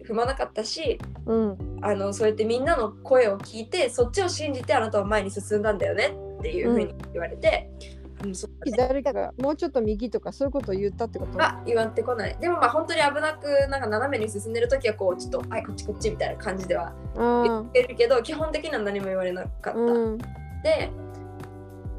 [0.07, 1.79] 踏まなかったしうん。
[1.81, 8.83] あのそうやってみんなの声を聞いてそっちを信じてあなたは前に進んだんだよねっていうふうに言われて、うんそうだね。
[8.87, 11.41] 左かがもうちょっと右とかそういうことを言ったってこと？
[11.41, 12.37] あ言わんってこない。
[12.39, 19.73] でもまあ本当に危なくなんか斜めに進んでる時はこうちょっとはいこっちこっちみたいな感じでは言あってるけど基本的には何も言われなかった。
[19.73, 20.17] うん。
[20.63, 20.91] で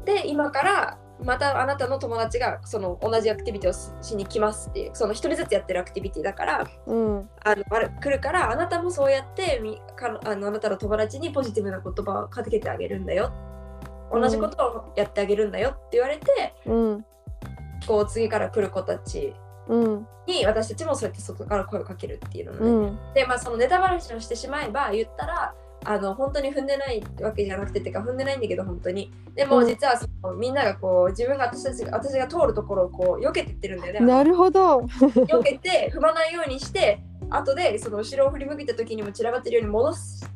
[0.05, 7.29] で今からまたあなたの友達がその同じアクティビティをししに来ますっていうその一人ずつやってるアクティビティだからうん。
[7.43, 13.31] あの来るからあなたもそうやってみかのあのあなたの友達にポジティブな言葉をかけてあげるんだよ。
[14.11, 17.05] 同じことをやってあげるんだよって言われて、うん。
[17.87, 19.33] こう次から来る子たち
[19.67, 20.07] うん。
[20.27, 23.13] に私たちもそうやって外から声をかけるっていうのね、うん。
[23.13, 29.11] でまあそのネタバラシをしてしまえば言ったらあの本当に踏んでないわけじゃなくてってか踏んでないんだけど本当に。
[29.35, 29.67] でもうん。
[29.67, 33.99] 実はそのみんながこう自分が私たちが私が通るところをこう避けてってるんだよね。
[34.01, 34.81] なるほど。
[34.81, 40.29] 避けて踏まないようにして後でその後ろを振り向いた時にも散らばってるように戻す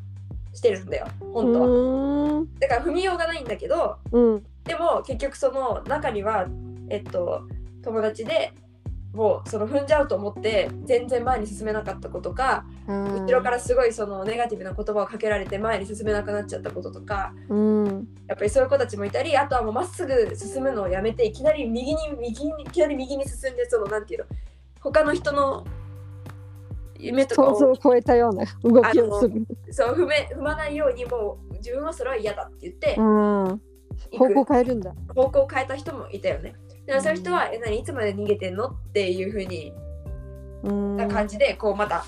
[0.54, 1.08] してるんだよ。
[1.22, 4.44] う本当は、だから踏みようがないんだけどうん。
[4.64, 6.48] でも結局その中には
[6.90, 7.44] えっと
[7.84, 8.54] 友達で
[9.18, 18.08] もうその踏んじゃうと思って全然前に進めなかった子とか後ろからすごいそのネガティブな言葉をかけられて前に進めなくなっちゃったこととかうん。
[18.28, 24.26] やっぱりそういう子たちもいたりあとはもうまっすぐ進むのをやめていきなり右に右にいきなり右に進んでそのなんていうの
[24.82, 25.66] 他の人の
[27.00, 29.48] 夢とか想像をを超えたような動きをする。
[29.72, 33.62] そう踏め踏まないようにもう自分はそれは嫌だって言ってうん。
[34.12, 34.94] 行方向く変えるんだ。
[35.16, 36.54] 方向を変えた人もいたよね。
[36.88, 38.68] だからそういう人は、え何いつまで逃げてんの？
[38.68, 39.74] っていう風に
[40.64, 40.98] うん。
[40.98, 42.06] な感じでこうまた、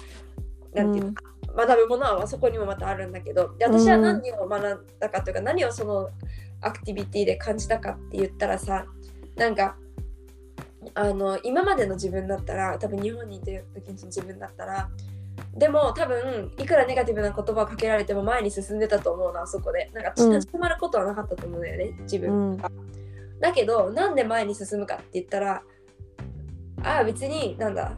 [0.74, 1.24] なんていうのか
[1.56, 6.10] 学ぶものはそこにもまたあるんだけどで私は何を学んだかというか、何をその
[6.62, 8.86] アクティビティで感じたかって言ったらさ
[9.36, 9.76] なんか
[10.94, 14.90] あの今までの自分だったら多分日本にいた時の自分だったら
[15.56, 20.32] でも多分いくらネガティブな言葉をかけられても前に進んでたと思うなあそこでなんかうん。
[20.32, 22.72] 立ち止まることはなかったと思うんだよね自分が、
[23.40, 25.64] だけどなんで前に進むかって言ったら
[26.84, 27.94] ああ別になんだ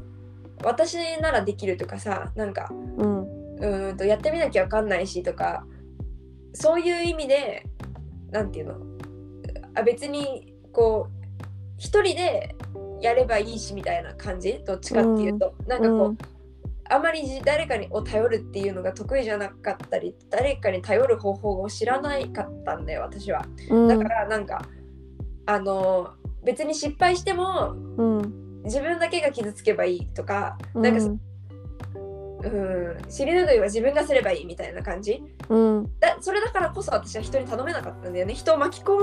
[0.63, 3.21] 私ならできるとかさなんかうん。
[3.23, 5.65] うーんとやってみなきゃわかんないしとか
[6.53, 7.65] そういう意味で
[8.29, 8.75] なんていうの
[9.75, 11.25] あ別にこう
[11.77, 12.55] 一人で
[13.01, 14.61] やればいいしみたいな感じ？
[14.65, 16.17] どっちかっていうと、なんかこう、うん。
[16.87, 23.43] あまりじ誰かにを頼るっていうのが得意じゃなかったり誰かに頼る方法を知らないかったんだよ私は。
[23.69, 23.87] うん。
[23.87, 24.67] だからなんか、
[25.51, 28.41] あの別に失敗してもうん。
[28.63, 30.81] 自分だけが傷つけばいいとか、うん。
[30.83, 35.23] なんかそうん尻拭いは自分がすればいいみたいな感じ。
[35.49, 35.99] うん。
[35.99, 38.33] だそれだからこそ私は人に頼めなかったんだよね。
[38.33, 38.93] 人を巻き込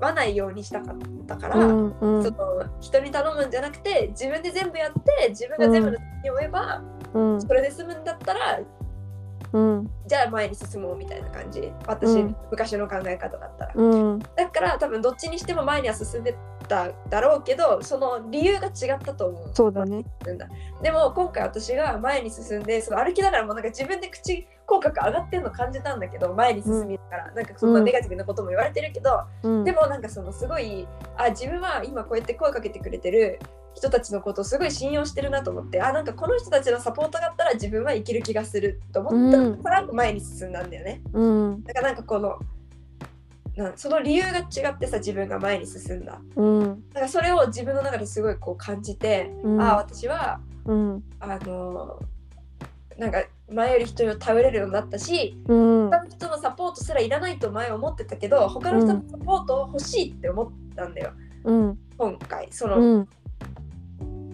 [0.00, 2.24] わないようにしたかったから、うんうん。
[2.24, 2.36] その
[2.80, 6.82] 人に頼むんじゃなくて自分で全部やって自分が全部の責任を負えば、
[7.14, 7.40] うん。
[7.42, 8.60] それで済むんだったら
[9.52, 9.90] うん。
[10.06, 11.72] じゃあ前に進もうみたいな感じ。
[11.86, 12.36] 私、うん。
[12.50, 13.72] 昔の考え方だったら。
[13.74, 14.18] うん。
[14.18, 16.34] だから多分どっちにしても前には進んで
[16.68, 19.50] ただろうけどその理由が違ったと思う。
[19.52, 19.98] そうだね。
[19.98, 20.48] んだ。
[20.82, 29.64] でも今回私が前に進んでその歩きながらもなんか自分で口口角上がってるの感じたんだけど前に進みながら、なんかそんなネガティブなことも言われてるけど、うん。
[29.64, 30.86] でもなんかそのすごい
[31.16, 33.38] あ自分は今こうやって声かけてくれてる
[33.74, 41.00] 人たちのことをすごい信用してるなと思ってあなんかこの人たちのサポートがあったら自分は生きる気がすると思ったから前に進んだんだよね。
[41.12, 41.62] うん。
[41.64, 42.38] だからなんかこの
[43.56, 46.20] なんその理由が違ってさ自分が前に進んだ。
[46.36, 46.88] うん。
[46.90, 49.60] だからそれを自分の中ですごいこう感じて、うん。
[49.60, 51.04] ああ私はうん。
[51.20, 52.00] あの
[52.98, 55.90] なんか前より人を頼れるようになったしうん。
[55.90, 61.12] 他の人のサポートすらいらないと前は思ってたけど他の人のサポートを欲しいって思ったんだよ、
[61.44, 61.78] うん。
[61.98, 63.08] 今回そのうん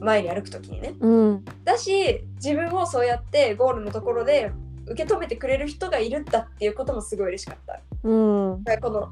[0.01, 0.95] 前に歩く時にね。
[1.01, 1.45] うん。
[1.65, 4.53] だし自分をそうやってゴールのところで
[4.87, 7.81] 受け止めてくれる人がいるんだっていうこともすごい嬉しかった。
[8.05, 8.65] うん。
[8.81, 9.09] この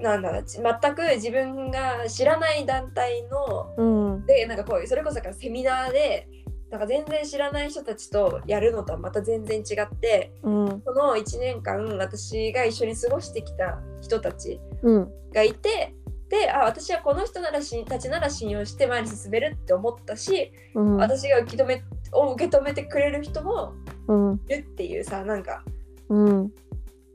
[0.00, 4.26] なんだろう全く自分が知らない団体のうん。
[4.26, 6.28] でなんかこういうそれこそだからセミナーで
[6.70, 10.80] なんか全然知らない人たちとやるのとはまた全然違ってうん。
[10.82, 15.10] この1年間私が一緒に過ごしてきた人たちうん。
[15.32, 15.94] がいて
[16.28, 20.96] であ私はこの人ならしたちなら信用して前に進めるって思ったし、うん。
[20.96, 23.72] 私が受け止めを受け止めてくれる人も
[24.08, 24.40] うん。
[24.48, 25.62] いるっていうさなんか
[26.08, 26.52] うん。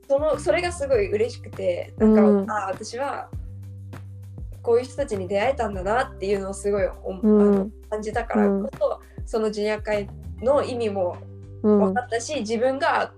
[0.08, 3.28] そのそれがすごい嬉しくてなんか、うんあ私は
[4.62, 10.08] こういう人たちに出会えたんだなっていうのをすごいお、うあのん感じたからこそ、そのジュニア会
[10.40, 11.18] の意味も
[11.62, 11.78] うん。
[11.80, 13.12] 分かったし、自分が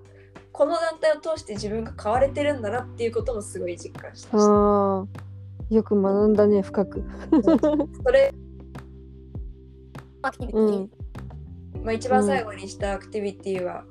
[0.52, 4.38] この団体を通して自分が変われてるんだなっていうこともすごい実感した。
[4.38, 5.06] し
[5.70, 7.04] よく学んだね深く。
[8.04, 8.32] それ、
[10.52, 10.90] うん。
[11.82, 13.84] まあ、一番最後にしたアクティビティは、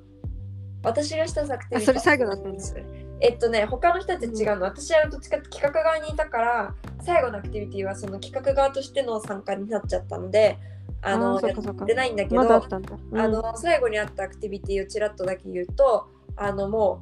[0.84, 2.76] 私がしたアクティビティあそれ最後だったんです。
[3.22, 10.58] えっとね他の人たち違うの、私はどっちかって企画側にいたから最後のアクティビティはその企画側としての参加になっちゃったので
[11.02, 11.80] あのあーそっかそっか。
[11.80, 12.98] やってないんだけど、まだあったんだ。
[13.14, 17.02] あの最後にあったアクティビティをちらっとだけ言うとあのも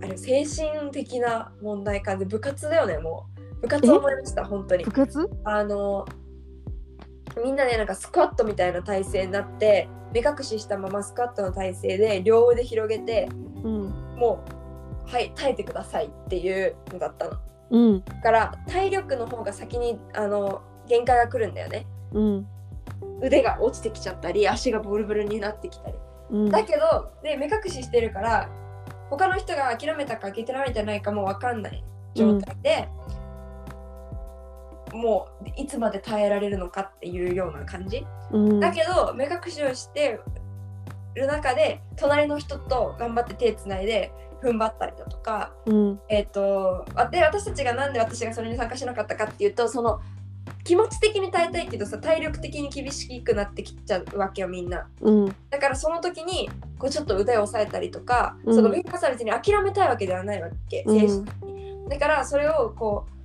[0.00, 4.84] うあれ精神的な問題感で部活だよねもう部活を思いました本当に。
[4.84, 5.28] 部活？
[5.44, 6.06] あの
[7.42, 13.28] みんなでなんかスクワットみたいな体勢になって目隠ししたままスクワットの体勢で両腕広げて
[13.62, 13.88] うん。
[14.16, 14.44] も
[15.06, 17.38] うはい耐えてくださいっていうのだったの。
[17.70, 18.04] うん。
[18.04, 21.86] だから体力の方が先にあの限界が来るんだよね。
[22.12, 22.46] うん。
[23.22, 25.94] 腕が落ちてきちゃったり足がボルボルになってきたり。
[26.30, 26.50] うん。
[26.50, 28.48] だけどで目隠ししてるから
[29.10, 32.88] 他の人が諦めたか諦めてないかも分かんない状態で、
[34.92, 38.60] もういつまで耐えられるのかっていうような感じ、うん。
[38.60, 40.20] だけど目隠しをして
[41.14, 46.00] る中で隣の人と頑張って手つないで踏ん張ったりだとかうん。
[46.08, 50.00] えっ、とあで私たちがなんで私がそれに参加しなかったかっていうとその
[50.64, 54.88] 気持ち的に耐えたいけどさ体力的に厳しくなってきちゃうわけよみんな。
[55.00, 55.34] うん。
[55.50, 56.48] だからその時に
[56.78, 58.54] こうちょっと腕を押さえたりとか、うん。
[58.54, 61.88] そのみんなさ別に諦めたいわけではないわけうん。
[61.88, 63.17] だからそれをこう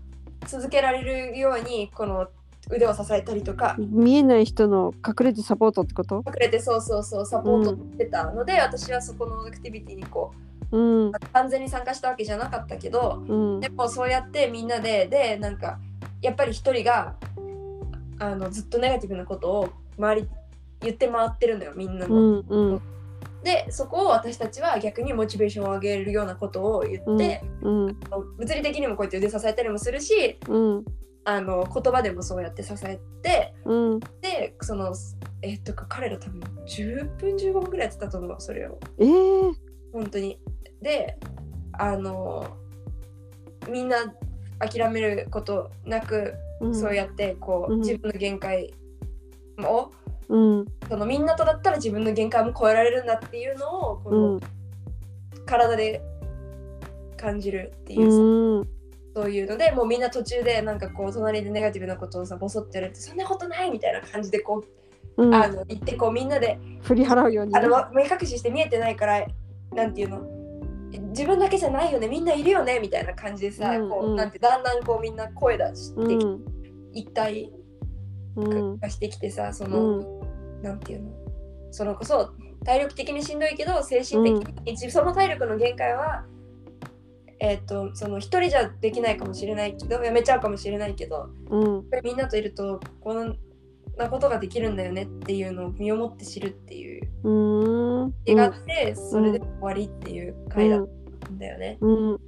[0.45, 2.27] 続けられるようにこの
[2.71, 6.23] 腕を支えたりとか見えない人の隠れてサポートってこと？
[6.25, 10.33] 隠れてそうそうそうサポートしてたので、私はそこのアクティビティにこ
[10.71, 11.07] うん。
[11.09, 13.59] う完全に参加したわけじゃなかったけどうん。
[13.59, 15.79] でもそうやってみんなででなんか
[16.21, 17.15] やっぱり一人が
[18.19, 20.27] あのずっとネガティブなことを周り
[20.81, 22.15] 言って回ってるのよみんなうの。
[22.15, 22.81] んうん
[23.43, 27.99] でそこを私たちは逆にモチベーションを上げるようなことを言って、うん。
[28.37, 30.85] 物理的にもこうやって腕支えたりもするしうん。
[31.25, 33.99] あの言葉でもそうやって支えてうん。
[34.21, 34.93] でその
[35.41, 38.79] えっと彼ら多分10分15分ぐらいやってたと思うそれを。
[38.97, 39.53] えー。
[39.91, 40.39] 本当に。
[40.81, 41.17] で
[41.73, 42.45] あの
[43.69, 43.97] みんな
[44.59, 46.75] 諦めることなく、うん。
[46.75, 47.79] そうやってこう、うん。
[47.81, 48.73] 自分の限界
[49.59, 49.91] を
[50.33, 50.65] うん。
[50.89, 54.39] そのみんなとだったら自分の限界も超えられるんだっていうのをこの、うん。
[55.45, 56.01] 体で
[57.17, 58.69] 感じるっていうさ、うん。
[59.15, 64.63] そういうのでもうみんな途中でなんかこう隣でネガティブなことをさボソって言われてそんなことないみたいな感じでこ
[65.17, 65.35] う、うん。
[65.35, 67.59] あの言ってこうみんなで振り払うようにね。
[67.59, 69.27] あの目隠しして見えてないから
[69.73, 70.21] なんていうの？
[71.09, 73.89] 自分だけじゃないよねみんないるよねみたいな感じでさ、うんうん。
[73.89, 76.45] こうなんてだんだんこうみんな声出してきて、うん。
[76.93, 77.51] 一体
[78.35, 78.79] うん。
[78.79, 80.22] 化してきてさその、
[80.63, 81.11] なんていうの？
[81.71, 82.31] そのこそ
[82.65, 86.23] 体力的にしんどいけど精神的に、その体力の限界は
[87.39, 91.85] えっ、とその一人じゃできないかもしれないけどやめちゃうかもしれないけどうん。
[92.03, 93.37] みんなといるとこん
[93.97, 97.09] なことができるんだよねっていうのを身をもって知るっていう。
[97.23, 98.13] うーん。
[98.25, 100.87] 気があって、それで終わりっていう回だっ
[101.19, 101.77] たんだよね。
[101.81, 102.11] うん。
[102.11, 102.19] うん。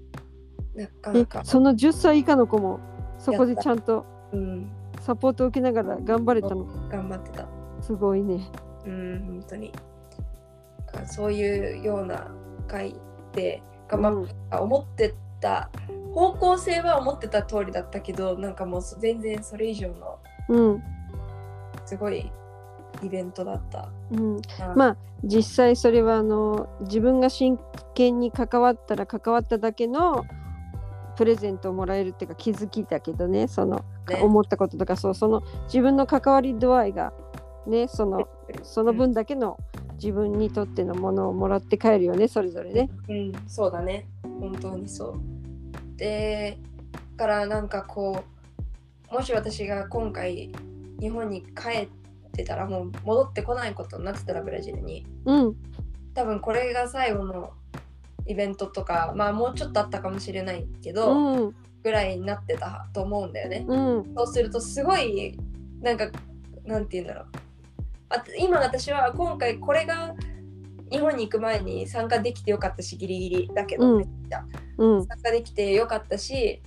[0.76, 2.80] なかなえか、その10歳以下の子も
[3.18, 4.70] そこでちゃんとうん、
[5.00, 6.66] サポートを受けながら頑張れたの？
[6.90, 7.48] 頑張ってた。
[7.86, 8.42] すごいね。
[8.86, 9.72] うん、本当に。
[11.06, 12.32] そういうような
[12.68, 12.96] 回
[13.34, 14.60] で頑張っうん。
[14.64, 15.70] 思ってた
[16.14, 20.20] 方向性は思ってた通りだったけどなんかもう全然それ以上の
[20.50, 20.84] うん。
[21.86, 22.32] すごい
[23.04, 23.90] イベントだった。
[24.12, 24.42] うん。
[24.60, 27.60] あまあ実際それはあの自分が真
[27.94, 30.26] 剣に関わったら関わっただけの
[31.18, 34.20] プレゼントをもらえるっていうか気づきだけどねそのね。
[34.22, 37.14] 思ったこととかそうその自分の関わり度合いが
[37.68, 38.28] ねその
[38.64, 39.58] その分だけの
[39.96, 42.90] 自分にとってのものをもらって帰るよねそれぞれね。
[43.08, 44.08] うん、そうだね。
[44.24, 45.98] 本当にそう。
[45.98, 46.58] で、
[47.16, 48.24] だからなんかこ
[49.10, 50.52] う、もし私が今回
[51.00, 51.88] 日本に帰っ
[52.34, 55.06] てたら、もう戻ってこないことになってたら、ブラジルに。
[55.26, 55.56] うん
[56.14, 57.52] 多分これが最後の
[58.26, 63.66] イベントとか、まあもうちょっとあったかもしれないけうど、んぐらいになってたと思うんだよね。
[63.68, 65.38] うんそうするとすごい
[65.82, 66.10] なんか
[66.66, 67.40] なんて言うんだろうあ
[68.38, 70.16] 今私は今回これが
[70.92, 75.06] 日本に行く前に参加できてよかったしギリギリだけど、うん。
[75.06, 76.62] 参加できてよかったし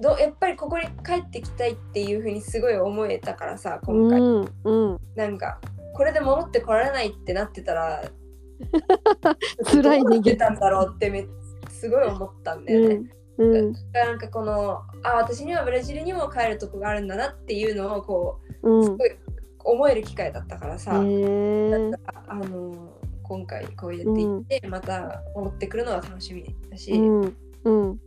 [0.00, 4.98] どやっぱりここに帰ってきたいっていう風にすごい思えたからさ今回、うんうん。
[5.14, 5.60] なんか
[5.94, 8.02] これで戻ってこられないってなってたら
[9.64, 11.26] 辛いねどうなってたんだろうってめ
[11.68, 12.94] すごい思ったんだよね。
[12.94, 13.72] うんうん。
[13.92, 18.84] なんかこのあ私にはブラジルにも帰るとこがあるんだなっていうのをこううん。
[18.84, 19.10] すごい
[19.64, 21.90] 思える機会だったからさ、へえ
[22.28, 22.92] あの
[23.22, 28.00] 今回こうやって行って、また戻ってくるのは楽しみだし、うんうん。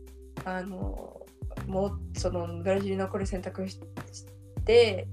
[0.44, 1.26] あの
[1.66, 3.78] もうそのブラジルに残る選択をし
[4.12, 4.26] し
[4.64, 5.06] て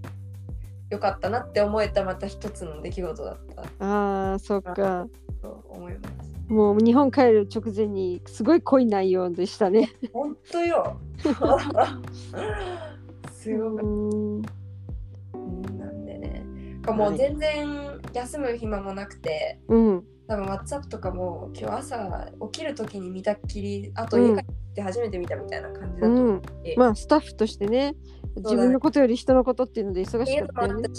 [0.90, 3.64] よかったなって思えたまた一つの出来事だった。
[3.86, 5.08] ああそっか。
[5.42, 6.32] と思います。
[6.48, 9.92] もう日本帰る直前にすごい濃い内容でしたね。
[10.14, 11.00] 本当よ。
[13.34, 14.42] すごく
[16.94, 20.04] もう全然休む暇もなくて、うん。
[20.28, 26.42] 多分 WhatsApp とかも今日朝起きる時に見たっきりあとうん家帰って初めて見たみたいな感じだとうん。
[26.78, 27.96] まあスタッフとしてね
[28.38, 30.90] 自分のことより人のことっていうので忙しかったよね。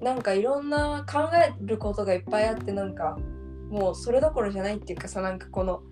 [0.00, 3.18] なんかいろんな考えることがいっぱいあってなんか
[3.68, 5.82] もうそれどころじゃないっていうかさなんかこの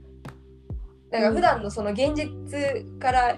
[1.11, 3.37] なんか普段のその現実から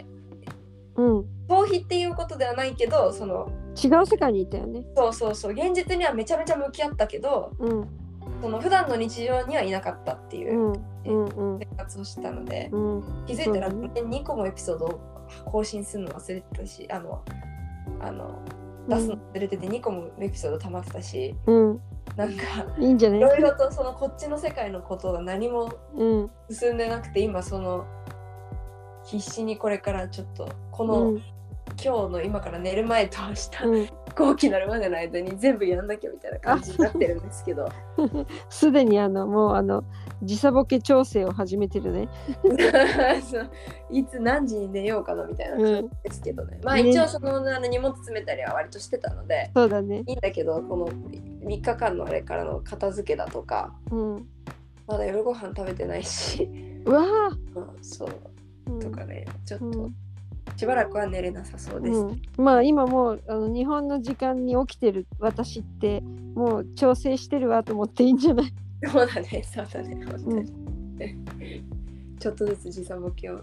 [0.96, 1.24] うん。
[1.48, 3.50] 逃避っていうことではないけどその
[3.82, 4.84] 違う世界にいたよね。
[4.96, 5.52] そうそうそう。
[5.52, 7.88] 現実にはめちゃめちゃ向き合ったけどうん。
[8.42, 10.72] その普段の日常にはいなかったっていううん。
[11.06, 11.58] うんうん。
[11.58, 13.24] 生活をしたので、うん。
[13.26, 15.00] 気づいたらそうだ2個もエピソードを
[15.46, 17.22] 更新するの忘れてたしあの
[18.00, 18.42] あの
[18.88, 21.80] 出すの忘れてて2個もエピソード溜まってたし、うん。
[22.16, 22.42] なんか
[22.78, 23.18] いいんじゃない？
[23.18, 26.30] いろいろとそのこっちの世界のことが何もうん。
[26.50, 27.86] 進んでなくて今その
[29.04, 31.22] 必死にこれからちょっとこうの、ん
[31.82, 33.86] 今日の今から寝る前と明日、うん。
[33.86, 37.68] 飛行機乗るまでの間に全部やんなきゃみたいな感じになってるんですけど。
[38.48, 39.84] すでにあのもうあの
[40.22, 42.08] 時差ボケ調整を始めてるね。
[43.90, 50.02] いつ何時に寝ようかなみたいな感じですけどね、まあね一応そのあの荷物詰めたりは割としてたのでそうだね。
[50.06, 53.74] いいんだけどこの3日間のあれからの片付けだとか。
[53.90, 54.28] うん。
[54.86, 56.48] まだ夜ご飯食べてないし、
[56.86, 58.08] うわうん、 そう。
[58.80, 59.94] とかねちょっとうん
[60.56, 66.00] しばらくは寝れなさそうです、うん、まあ今もうあの日本の時間に起きてる私って
[66.34, 68.52] もう調整してるわと思っていいんじゃない？
[68.90, 70.52] そうだねそうだね本当うに、
[72.18, 73.40] ちょっとずつ時差ボケを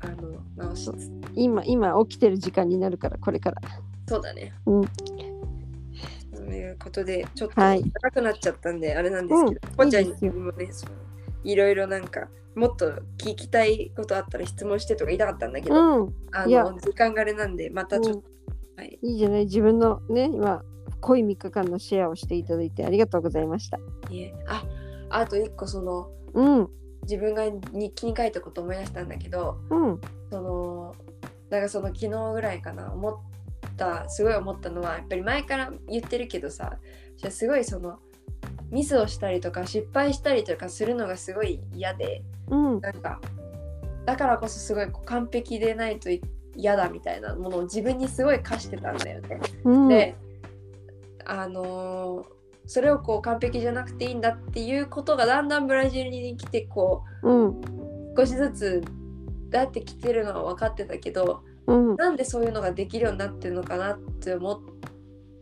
[0.00, 1.12] あの直しつつ。
[1.34, 3.60] 今今起きてる時間になるからこれから。
[4.06, 4.52] そうだね。
[4.66, 4.84] うん。
[6.34, 7.82] ということでちょっとはい。
[7.82, 10.04] 長くなっちゃったんであれなんですけど、こっちゃん。
[10.04, 10.32] いいですよ。
[10.32, 10.68] にもね
[11.42, 18.24] いろいろなんかもっと聞きたいことあったら質問してとか言いたかったんだけど、うん、あの時間があれなんでまたちょっと、
[18.76, 19.44] はい、いいじゃない。
[19.44, 20.62] 自分のね今
[21.00, 23.78] 濃い3日間のシェアをしていただいてありがとうございました。
[24.10, 24.34] いえ。
[24.46, 24.64] あ
[25.10, 26.68] あと一個そのうん。
[27.02, 30.00] 自分が日記に書いたこと思い出したんだけどうん。
[30.30, 30.94] その
[31.50, 33.14] なんかその昨日ぐらいかな思っ
[33.76, 36.78] たすごい思ったのはやっぱり前から言ってるけどさ
[37.30, 37.98] すごいその
[38.70, 42.80] ミスをしたりとか失敗したりとかするのがすごい嫌でうん。
[42.80, 43.20] なんか
[44.04, 46.10] だからこそすごい完璧でないと
[46.56, 49.40] 嫌だみたいなものを自分にすごい課してたんだよね。
[49.64, 49.88] うん。
[49.88, 50.16] で
[51.24, 52.34] あのー
[52.66, 57.48] それをこう完璧じゃなくていいんだっていうことがだんだんブラジルに来てこうん。
[57.60, 57.62] う
[58.16, 58.82] 少しずつ
[59.50, 61.96] だってきてるのは分かってたけどうん。
[61.96, 64.73] なんでそういうのができるようになってるのかなって思っ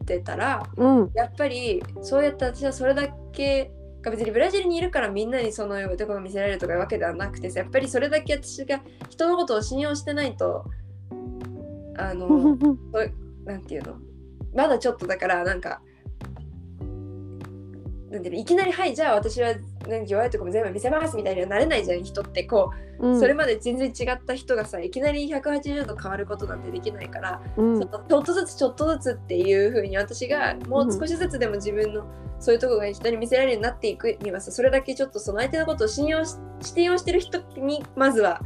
[0.05, 1.11] てたらうん。
[1.14, 3.70] やっぱりそうやって私はそれだけ
[4.03, 10.64] が別にブラジルにいるからみんなにそのところを見せられるとかいうわけではなくてさやっぱりそれだけ私が人のことを信用してないと
[11.96, 12.57] あの
[13.44, 13.96] なんていうの？
[14.55, 15.80] まだちょっとだからなんか
[18.12, 19.54] なんていうのいきなり「はいじゃあ私は
[19.88, 23.18] 何弱いとこも全部見せます」みたいにはなれないじゃん人ってこう、うん。
[23.18, 27.78] それまで全然違った人がさいきなり180度変わることなんてできないから、うん。
[27.78, 32.04] そのちょっとずつちょっとずつっていう風に私がもう少しずつでも自分の
[32.38, 38.42] そういうところが人に見せられるようになっていくにはさそれだけちょっとその相手のことを信用し信用してる人にまずは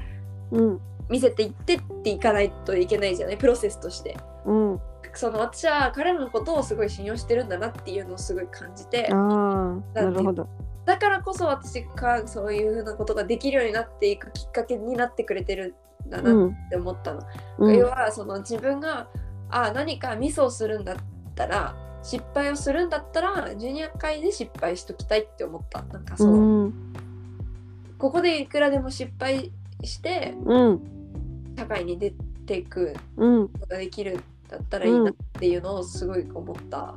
[0.52, 0.80] うん。
[1.08, 4.16] 見せていってっていかないといけないじゃないプロセスとして。
[4.44, 4.80] うん
[5.14, 10.48] その私は彼のことをすごい信用してるんだなっていうのをすごい感じてああなるほど。
[10.84, 15.74] だからこそ私がそういうふうなことができるようになっていくきっかけになってくれてる
[16.06, 17.22] んだうなんって思ったの。
[17.58, 17.76] うん。
[17.76, 19.08] 要はその自分が
[19.50, 20.96] あ何かミスをするんだっ
[21.34, 25.82] たら失敗をするんだったらジュニア会で失敗しときたいって思った。
[25.82, 26.74] なんかその、うん。
[27.98, 29.52] ここでいくらでも失敗
[29.82, 30.80] してうん。
[31.58, 32.12] 社会に出
[32.46, 33.48] ていくうん。
[33.48, 36.94] ことができるんだったらいいなっていうのをすごい思った。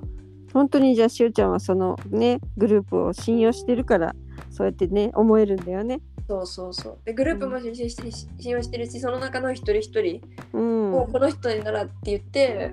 [0.54, 4.16] 本当にじゃあしゅうちゃんはそのねグループを信用してるから
[4.50, 6.97] そうやってね思えるんだよねそうそうそう。
[7.06, 10.22] でグループも信用してるし,、信用してるしその中の一人一人
[10.54, 12.72] うんもうこの人にならって言って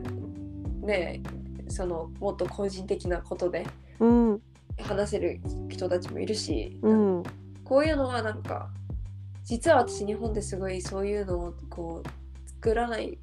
[0.81, 1.23] ね
[1.69, 3.67] そのもっと個人的なことで
[4.01, 4.41] うん
[4.81, 7.23] 話せる人たちもいるし、うん
[7.65, 8.69] こういうのはなんか
[9.43, 13.19] 実は私日本ですごいそういうのをこう作らない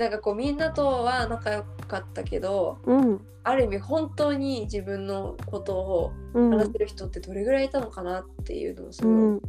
[0.00, 3.20] なんかこうみんなとは仲良かったけどうん。
[3.42, 6.50] ある意味本当に自分のことをうん。
[6.50, 9.40] 話せる人ってどれぐらいいたのかなっていうのをすごい思うん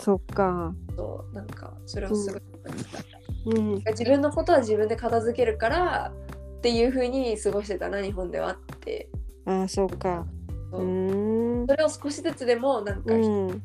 [0.00, 0.74] そっか。
[0.92, 2.98] うと、なんかそれをすごい感じた。
[3.46, 3.74] うん。
[3.76, 6.12] 自分のことは自分で片付けるから
[6.58, 9.08] っていう風に過ごしてたな日本ではって。
[9.46, 10.26] ああそうか。
[10.72, 10.82] そう。
[10.84, 11.66] ん。
[11.68, 13.62] それを少しずつでもなんかうん。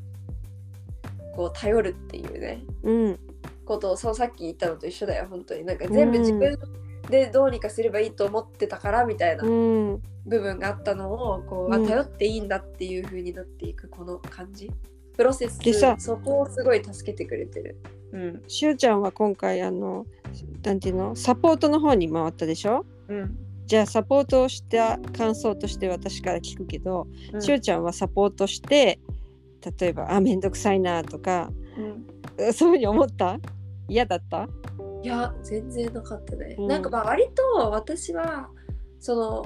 [1.35, 2.63] こう頼るっていうね。
[2.83, 3.19] うん
[3.65, 5.65] ことをそうさっき言ったのと一緒だよ本当に。
[5.65, 6.57] なんか全部自分
[7.09, 10.01] でどうにかすればいいと思ってたからみたいなうん。
[10.25, 11.85] 部分があったのをこう、うん。
[11.85, 14.71] あ頼っていいんだっていう風になっていくこの感じ。
[15.15, 17.77] プロセスでさそこをすごい助けてくれてる。
[18.11, 18.43] うん。
[18.47, 20.05] しゅうちゃんは今回あの
[20.63, 21.15] なんていうの？
[21.15, 22.85] サポートの方に回ったでしょ？
[23.07, 23.37] うん。
[23.65, 27.41] じゃあサポートをした感想として私から聞くけど、うん。
[27.41, 28.99] しゅうちゃんはサポートして
[29.79, 32.05] 例えばあめんどくさいなとかうん
[32.53, 33.39] そういうふうに思った？
[33.87, 34.47] 嫌だった？
[35.03, 36.67] いや全然なかったね、うん。
[36.67, 38.49] なんかまあ割と私は
[38.99, 39.45] その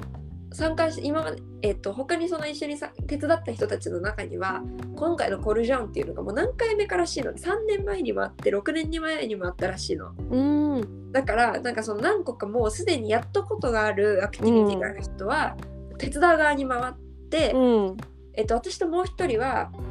[0.52, 4.62] 参加し今まで、えっと他にその一緒にさ手伝った人たちの中には
[4.96, 10.12] 今回のコルジャンっていうのがもう何回目からしいの？3年前にもあって6年前にもあったらしいの。
[10.30, 11.12] うん。
[11.12, 15.56] だからなんかその何個かもうすでにやったことがあるアクティビティがある人は、
[15.98, 16.94] 手伝う側に回っ
[17.28, 17.96] て、うん。
[18.34, 19.82] えっと、私ともう一人はこ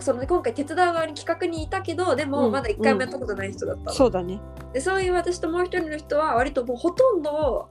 [0.00, 4.40] その今回手伝う側に企画にいたけどでうんもまだ1回もやったことない人だったの、そうだね。
[4.72, 7.68] でそういう私ともう一人の人は割ともうほとんど、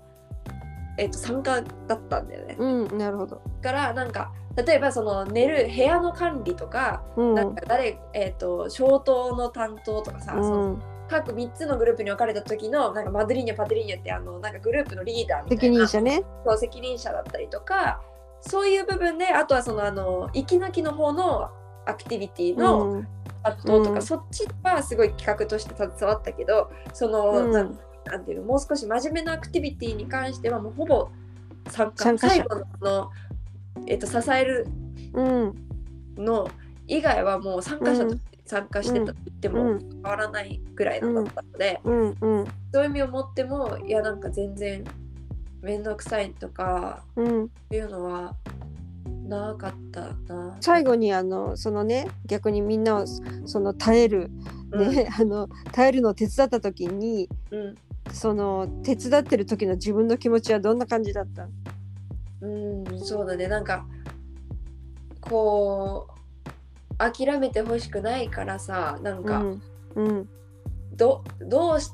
[0.97, 2.55] えっと参加だったんだよね。
[2.59, 3.41] うんなるほど。
[3.61, 7.36] だからなんか例えばその寝る部屋の管理とか、うん。
[7.36, 15.78] なんか誰、えっと消灯の担当とかさ、うそのん各3つのグループに分かれた時のなんかマドリーニャパドリーニャってあのなんかグループのリーダーみた責いな。
[15.78, 16.23] 任者ね。
[16.45, 18.01] そう責任者だったりとか
[18.41, 21.49] そういう部分であとはそのあの息抜きの方の
[21.88, 23.07] アクティビティの、うん。
[23.43, 24.01] 発動とか、うん。
[24.01, 27.51] そっちはすごい企画として携わったけどその、うん。
[27.51, 27.63] な
[28.17, 31.09] んていうのもう少し真面目なアクティビティに関してはもうほぼ
[31.69, 32.35] 参加参加者。
[32.35, 33.11] 最後の
[33.85, 34.67] えっと支える
[35.13, 35.55] うん。
[36.17, 36.49] の
[36.88, 39.79] 以外はもう参加者として参加してたと言ってもうん。
[39.79, 41.89] 変わらないぐらいだったので、そ
[42.81, 44.83] ういう意味を持ってもいやなんか全然
[45.61, 47.51] 面倒くさいとかうん。
[47.71, 48.35] いうのは
[49.28, 50.57] なかったな。
[50.61, 53.05] 最後にあのそのね逆にみんなを
[53.45, 54.30] その耐える
[54.71, 57.75] ね、 あの耐えるのを手伝った時にうん。
[58.13, 61.49] その手伝ってる時の自分の気持ちはどんな感じだった？
[62.41, 63.47] うん、そうだね。
[63.49, 63.86] なんか
[65.21, 69.61] こう諦めてほしくないからさなんか、うん
[69.95, 70.30] うん。
[70.95, 71.91] どどうし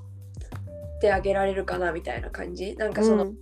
[1.02, 2.76] てあげられるかなみたいな感じ？
[2.78, 3.38] なんかその、うん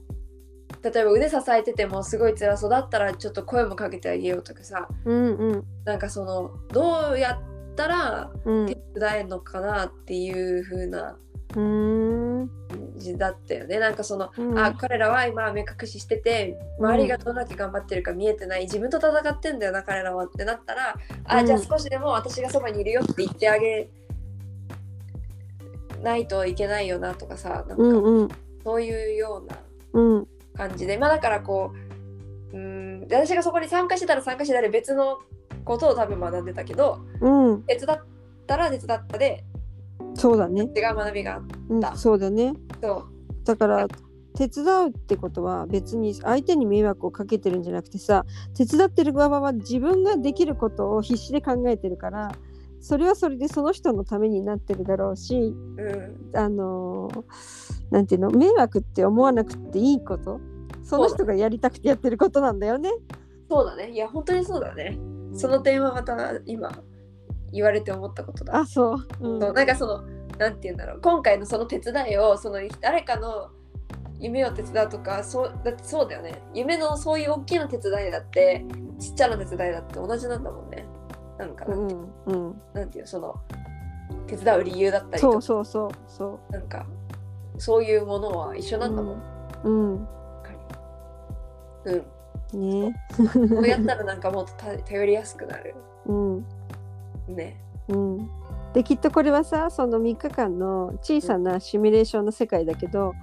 [0.83, 4.87] 例えば腕支えててもすごい辛そうだったらちょっと声もかけてあげようとかさ。
[5.05, 5.63] うんうん。
[5.85, 8.67] なんかそのどうやったらうん。
[8.67, 11.17] 手伝えるのかなっていう風な
[11.55, 12.49] うん。
[12.97, 13.77] 時だったよね。
[13.79, 14.57] なんかその、うん。
[14.57, 21.21] あ彼らは今目隠ししてて周りがどんだけ頑張ってるか見えてない自分と戦ってんだよな彼らはってなったら、うん。
[21.25, 23.89] あじゃあ少しでも私がそばにいるよって言ってあげ
[26.01, 28.29] ないといけないよなとかさなんかうんうん。
[28.63, 29.57] そういうような
[29.93, 30.97] うん感じで。
[30.97, 31.73] まあだからこ
[32.53, 35.19] ううーんで私がそこに参加してたら参加してたら別の
[35.65, 37.63] ことを多分学んでたけどうん。
[37.63, 38.03] 手伝っ
[38.47, 39.43] たら手伝ったで
[40.13, 42.53] そうだね、違う学びがあっうんだ、そうだね。
[42.81, 43.01] た
[43.45, 43.87] だから
[44.35, 48.25] 手伝うってことは別に相手に迷惑をかけてるんじゃなくてさ
[48.55, 52.35] 手伝ってる側は自分ができることを必死で考えてるから
[52.79, 56.37] それはそれでその人のためになってるだろうしうん。
[56.37, 60.39] あのーなんていうの迷惑って思わなくていいこと？
[60.83, 62.89] その人がやりたくてやってることなんだよね。
[63.49, 63.91] そうだね。
[63.91, 64.97] いや本当にそうだね。
[65.35, 66.15] その点はまた
[66.45, 66.71] 今
[67.51, 68.57] 言われて思ったことだ。
[68.57, 70.01] あそう,、うん、そうなんかその
[70.37, 71.01] なんて言うんだろう。
[71.01, 73.49] 今回のその手伝いをその誰かの
[74.19, 76.41] 夢を手伝うとかそうだってそうだよね。
[76.53, 78.65] 夢のそういう大きな手伝いだって
[78.99, 80.85] ちっちゃな手伝いだって同じなんだもんね。
[81.37, 83.35] なんかうなんて,、んうん、なんていうその
[84.27, 85.41] 手伝う理由だったりとか。
[85.41, 86.85] そうそうそうそなんか
[87.61, 89.15] そういうものは一緒なんだもん、
[89.63, 89.69] う。
[89.69, 90.07] うん。
[91.85, 92.59] うん。
[92.59, 92.95] ね。
[93.15, 95.75] こうやったらなんかもっとた頼りやすくなる。
[96.07, 96.45] うん。
[97.27, 97.63] ね。
[97.87, 98.29] うん、
[98.73, 103.13] できっとこれはさその3日間の小さなシミュレーションの世界だけど、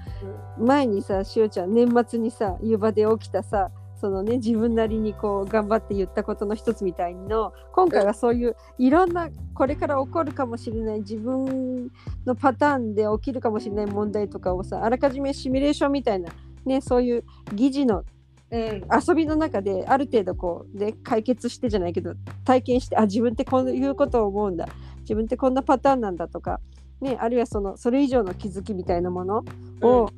[0.57, 11.91] 前にさしおちゃん年末にさ湯葉で起きたさそのね自分なりにこう頑張って言ったことの一つみたいの今回はそういういろんなこれから起こるかもしれない自分
[12.25, 16.31] のパターンで起きるかもしれない問題とかをさあらかじめシミュレーションみたいな
[16.65, 18.05] ねそういう疑似の
[18.51, 18.83] うん。
[19.07, 24.67] 遊びの中である程度こうで解決してじゃないけど体験してあ自分ってこういうことを思うんだ
[25.01, 26.61] 自分ってこんなパターンなんだとか、
[27.01, 29.45] ね、あるいはそのそれ以上の気づきみたいなもの
[29.83, 30.11] を、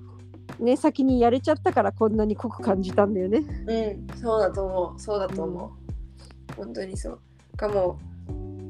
[0.59, 3.38] ね、先にやれちゃったからこんなに濃く感じたんだよね。
[3.38, 5.01] うん、そうだと思う。
[5.01, 6.55] そうだと思う。
[6.57, 7.20] 本当にそう。
[7.57, 7.98] かも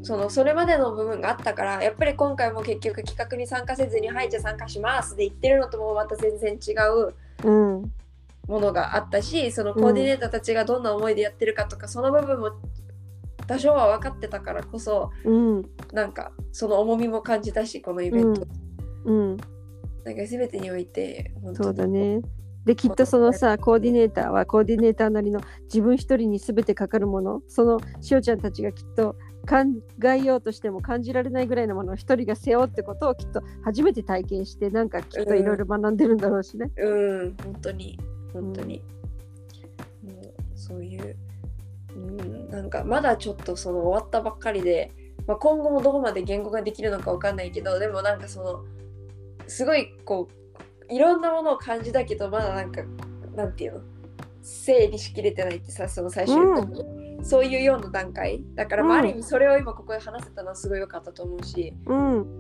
[0.03, 7.15] そのそれまでの部分があったからやっぱり今回も結局企画に参加せずに「はいじゃあ参加します」で言ってるのともまた全然違う
[7.45, 7.93] うん
[8.49, 12.51] ものがあったしそのコーディネーターたちがどんな思いでやってるかとか、その部分も
[13.47, 18.47] 多少は分かってたからこそうんなんかその重みも感じたしこのイベント、
[19.05, 19.37] うん、
[20.05, 22.21] なんか全てにおいて本当そうだね。
[22.65, 27.43] できっとそのさコーディネーターはコーディネーターなりの自分一人に全てかかるもの。
[27.49, 29.17] そのしおちゃんたちがきっと
[29.49, 29.57] 考
[30.07, 36.71] えようとしても感じられないぐらいのものを一人が背負うってことをきっと初めて体験してなんかきっといろいろ学んでるんだろうしね。
[36.77, 37.37] うん。
[37.43, 37.99] 本当に。
[38.33, 38.83] 本当に、
[40.05, 41.17] もうそういう、
[41.95, 44.93] うん、なんかまだちょっとその終わったばっかりで、
[45.27, 48.65] まあ、今後もどこまで言語ができるのかわかんないけどでもなんかその
[49.51, 50.29] すごいこ
[50.89, 52.83] ういろんなものを感じたけどまだなんか
[53.35, 53.81] なんていうの？
[54.43, 58.43] 整理しきれてないってさその最終的に、そういうような段階。
[58.55, 59.01] だから、まあ、うん。
[59.01, 61.75] ある意味それを今ここで話せたのはすごい良かったと思うし。
[61.87, 62.40] うん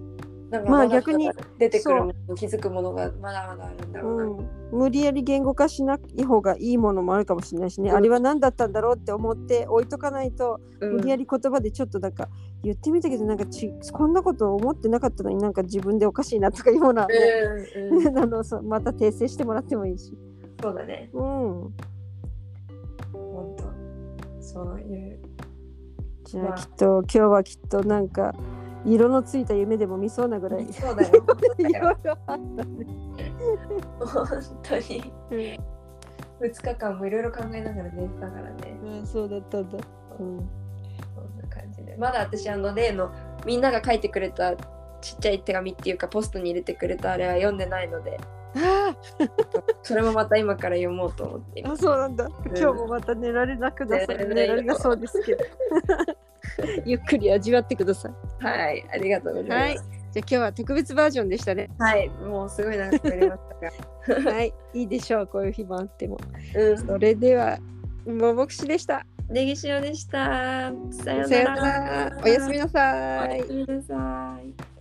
[0.50, 7.96] なんかまあ逆に出てくるもの気づくものがまだまだあるんだろうな、うん、無理やり言語化しない方がいいものもあるかもしれないしね、うん。
[7.96, 10.92] あれは何だったんだろうって思って置いとかないと、うん。
[10.94, 12.28] 無理やり言葉でちょっとなんか
[12.64, 17.14] 言ってみたけどなんかちこんなこと思ってなかったのになんか自分でおかしいなとかいうものはね、
[17.76, 18.18] うんうん。
[18.18, 20.16] あのそうまた訂正してもらってもいいし。
[20.60, 21.10] そうだね。
[21.12, 21.22] うん、
[23.12, 23.64] 本当。
[24.40, 25.18] そういう。
[26.24, 26.58] じゃあまあ。
[26.58, 28.34] きっと今日はきっとなんか
[28.84, 31.24] 色のついた夢でも見そうなぐらいいそうだよ。
[31.58, 32.40] いろあったね。
[33.98, 34.26] 本
[34.62, 35.12] 当に。
[36.40, 38.78] 2日間もいろいろ考えながら寝てたからね。
[38.82, 39.78] うん、そうだったんだ。
[40.18, 40.48] うん、
[41.14, 41.96] そんな感じで。
[41.98, 43.10] まだ私、あの例の
[43.44, 48.18] みんなが書いてくれたちっちゃい手紙っていうかポストに入れてくれたあれは読んでないので、
[48.56, 48.96] あ
[49.82, 51.76] それもまた今から読もうと思っていあ。
[51.76, 52.28] そうなんだ。
[52.46, 55.44] 今日もまた寝られなくないよ寝られなそうですけど。
[56.84, 58.44] ゆっくり味わってください。
[58.44, 59.88] はい、ありがとうございます。
[60.12, 61.70] じゃあ今日は特別バージョンでしたね。
[61.78, 63.42] はい、もうすごい長くなりまし
[64.06, 64.30] たが。
[64.32, 65.26] はい、いいでしょう。
[65.26, 66.18] こういう日もあっても。
[66.56, 67.58] うん、それでは、
[68.06, 69.06] ももくしでした。
[69.28, 70.72] ネギ塩でした。
[70.90, 71.54] さよなら。
[72.10, 72.20] ら。
[72.24, 73.52] おやすみなおさいやす。
[73.52, 74.79] みなさい。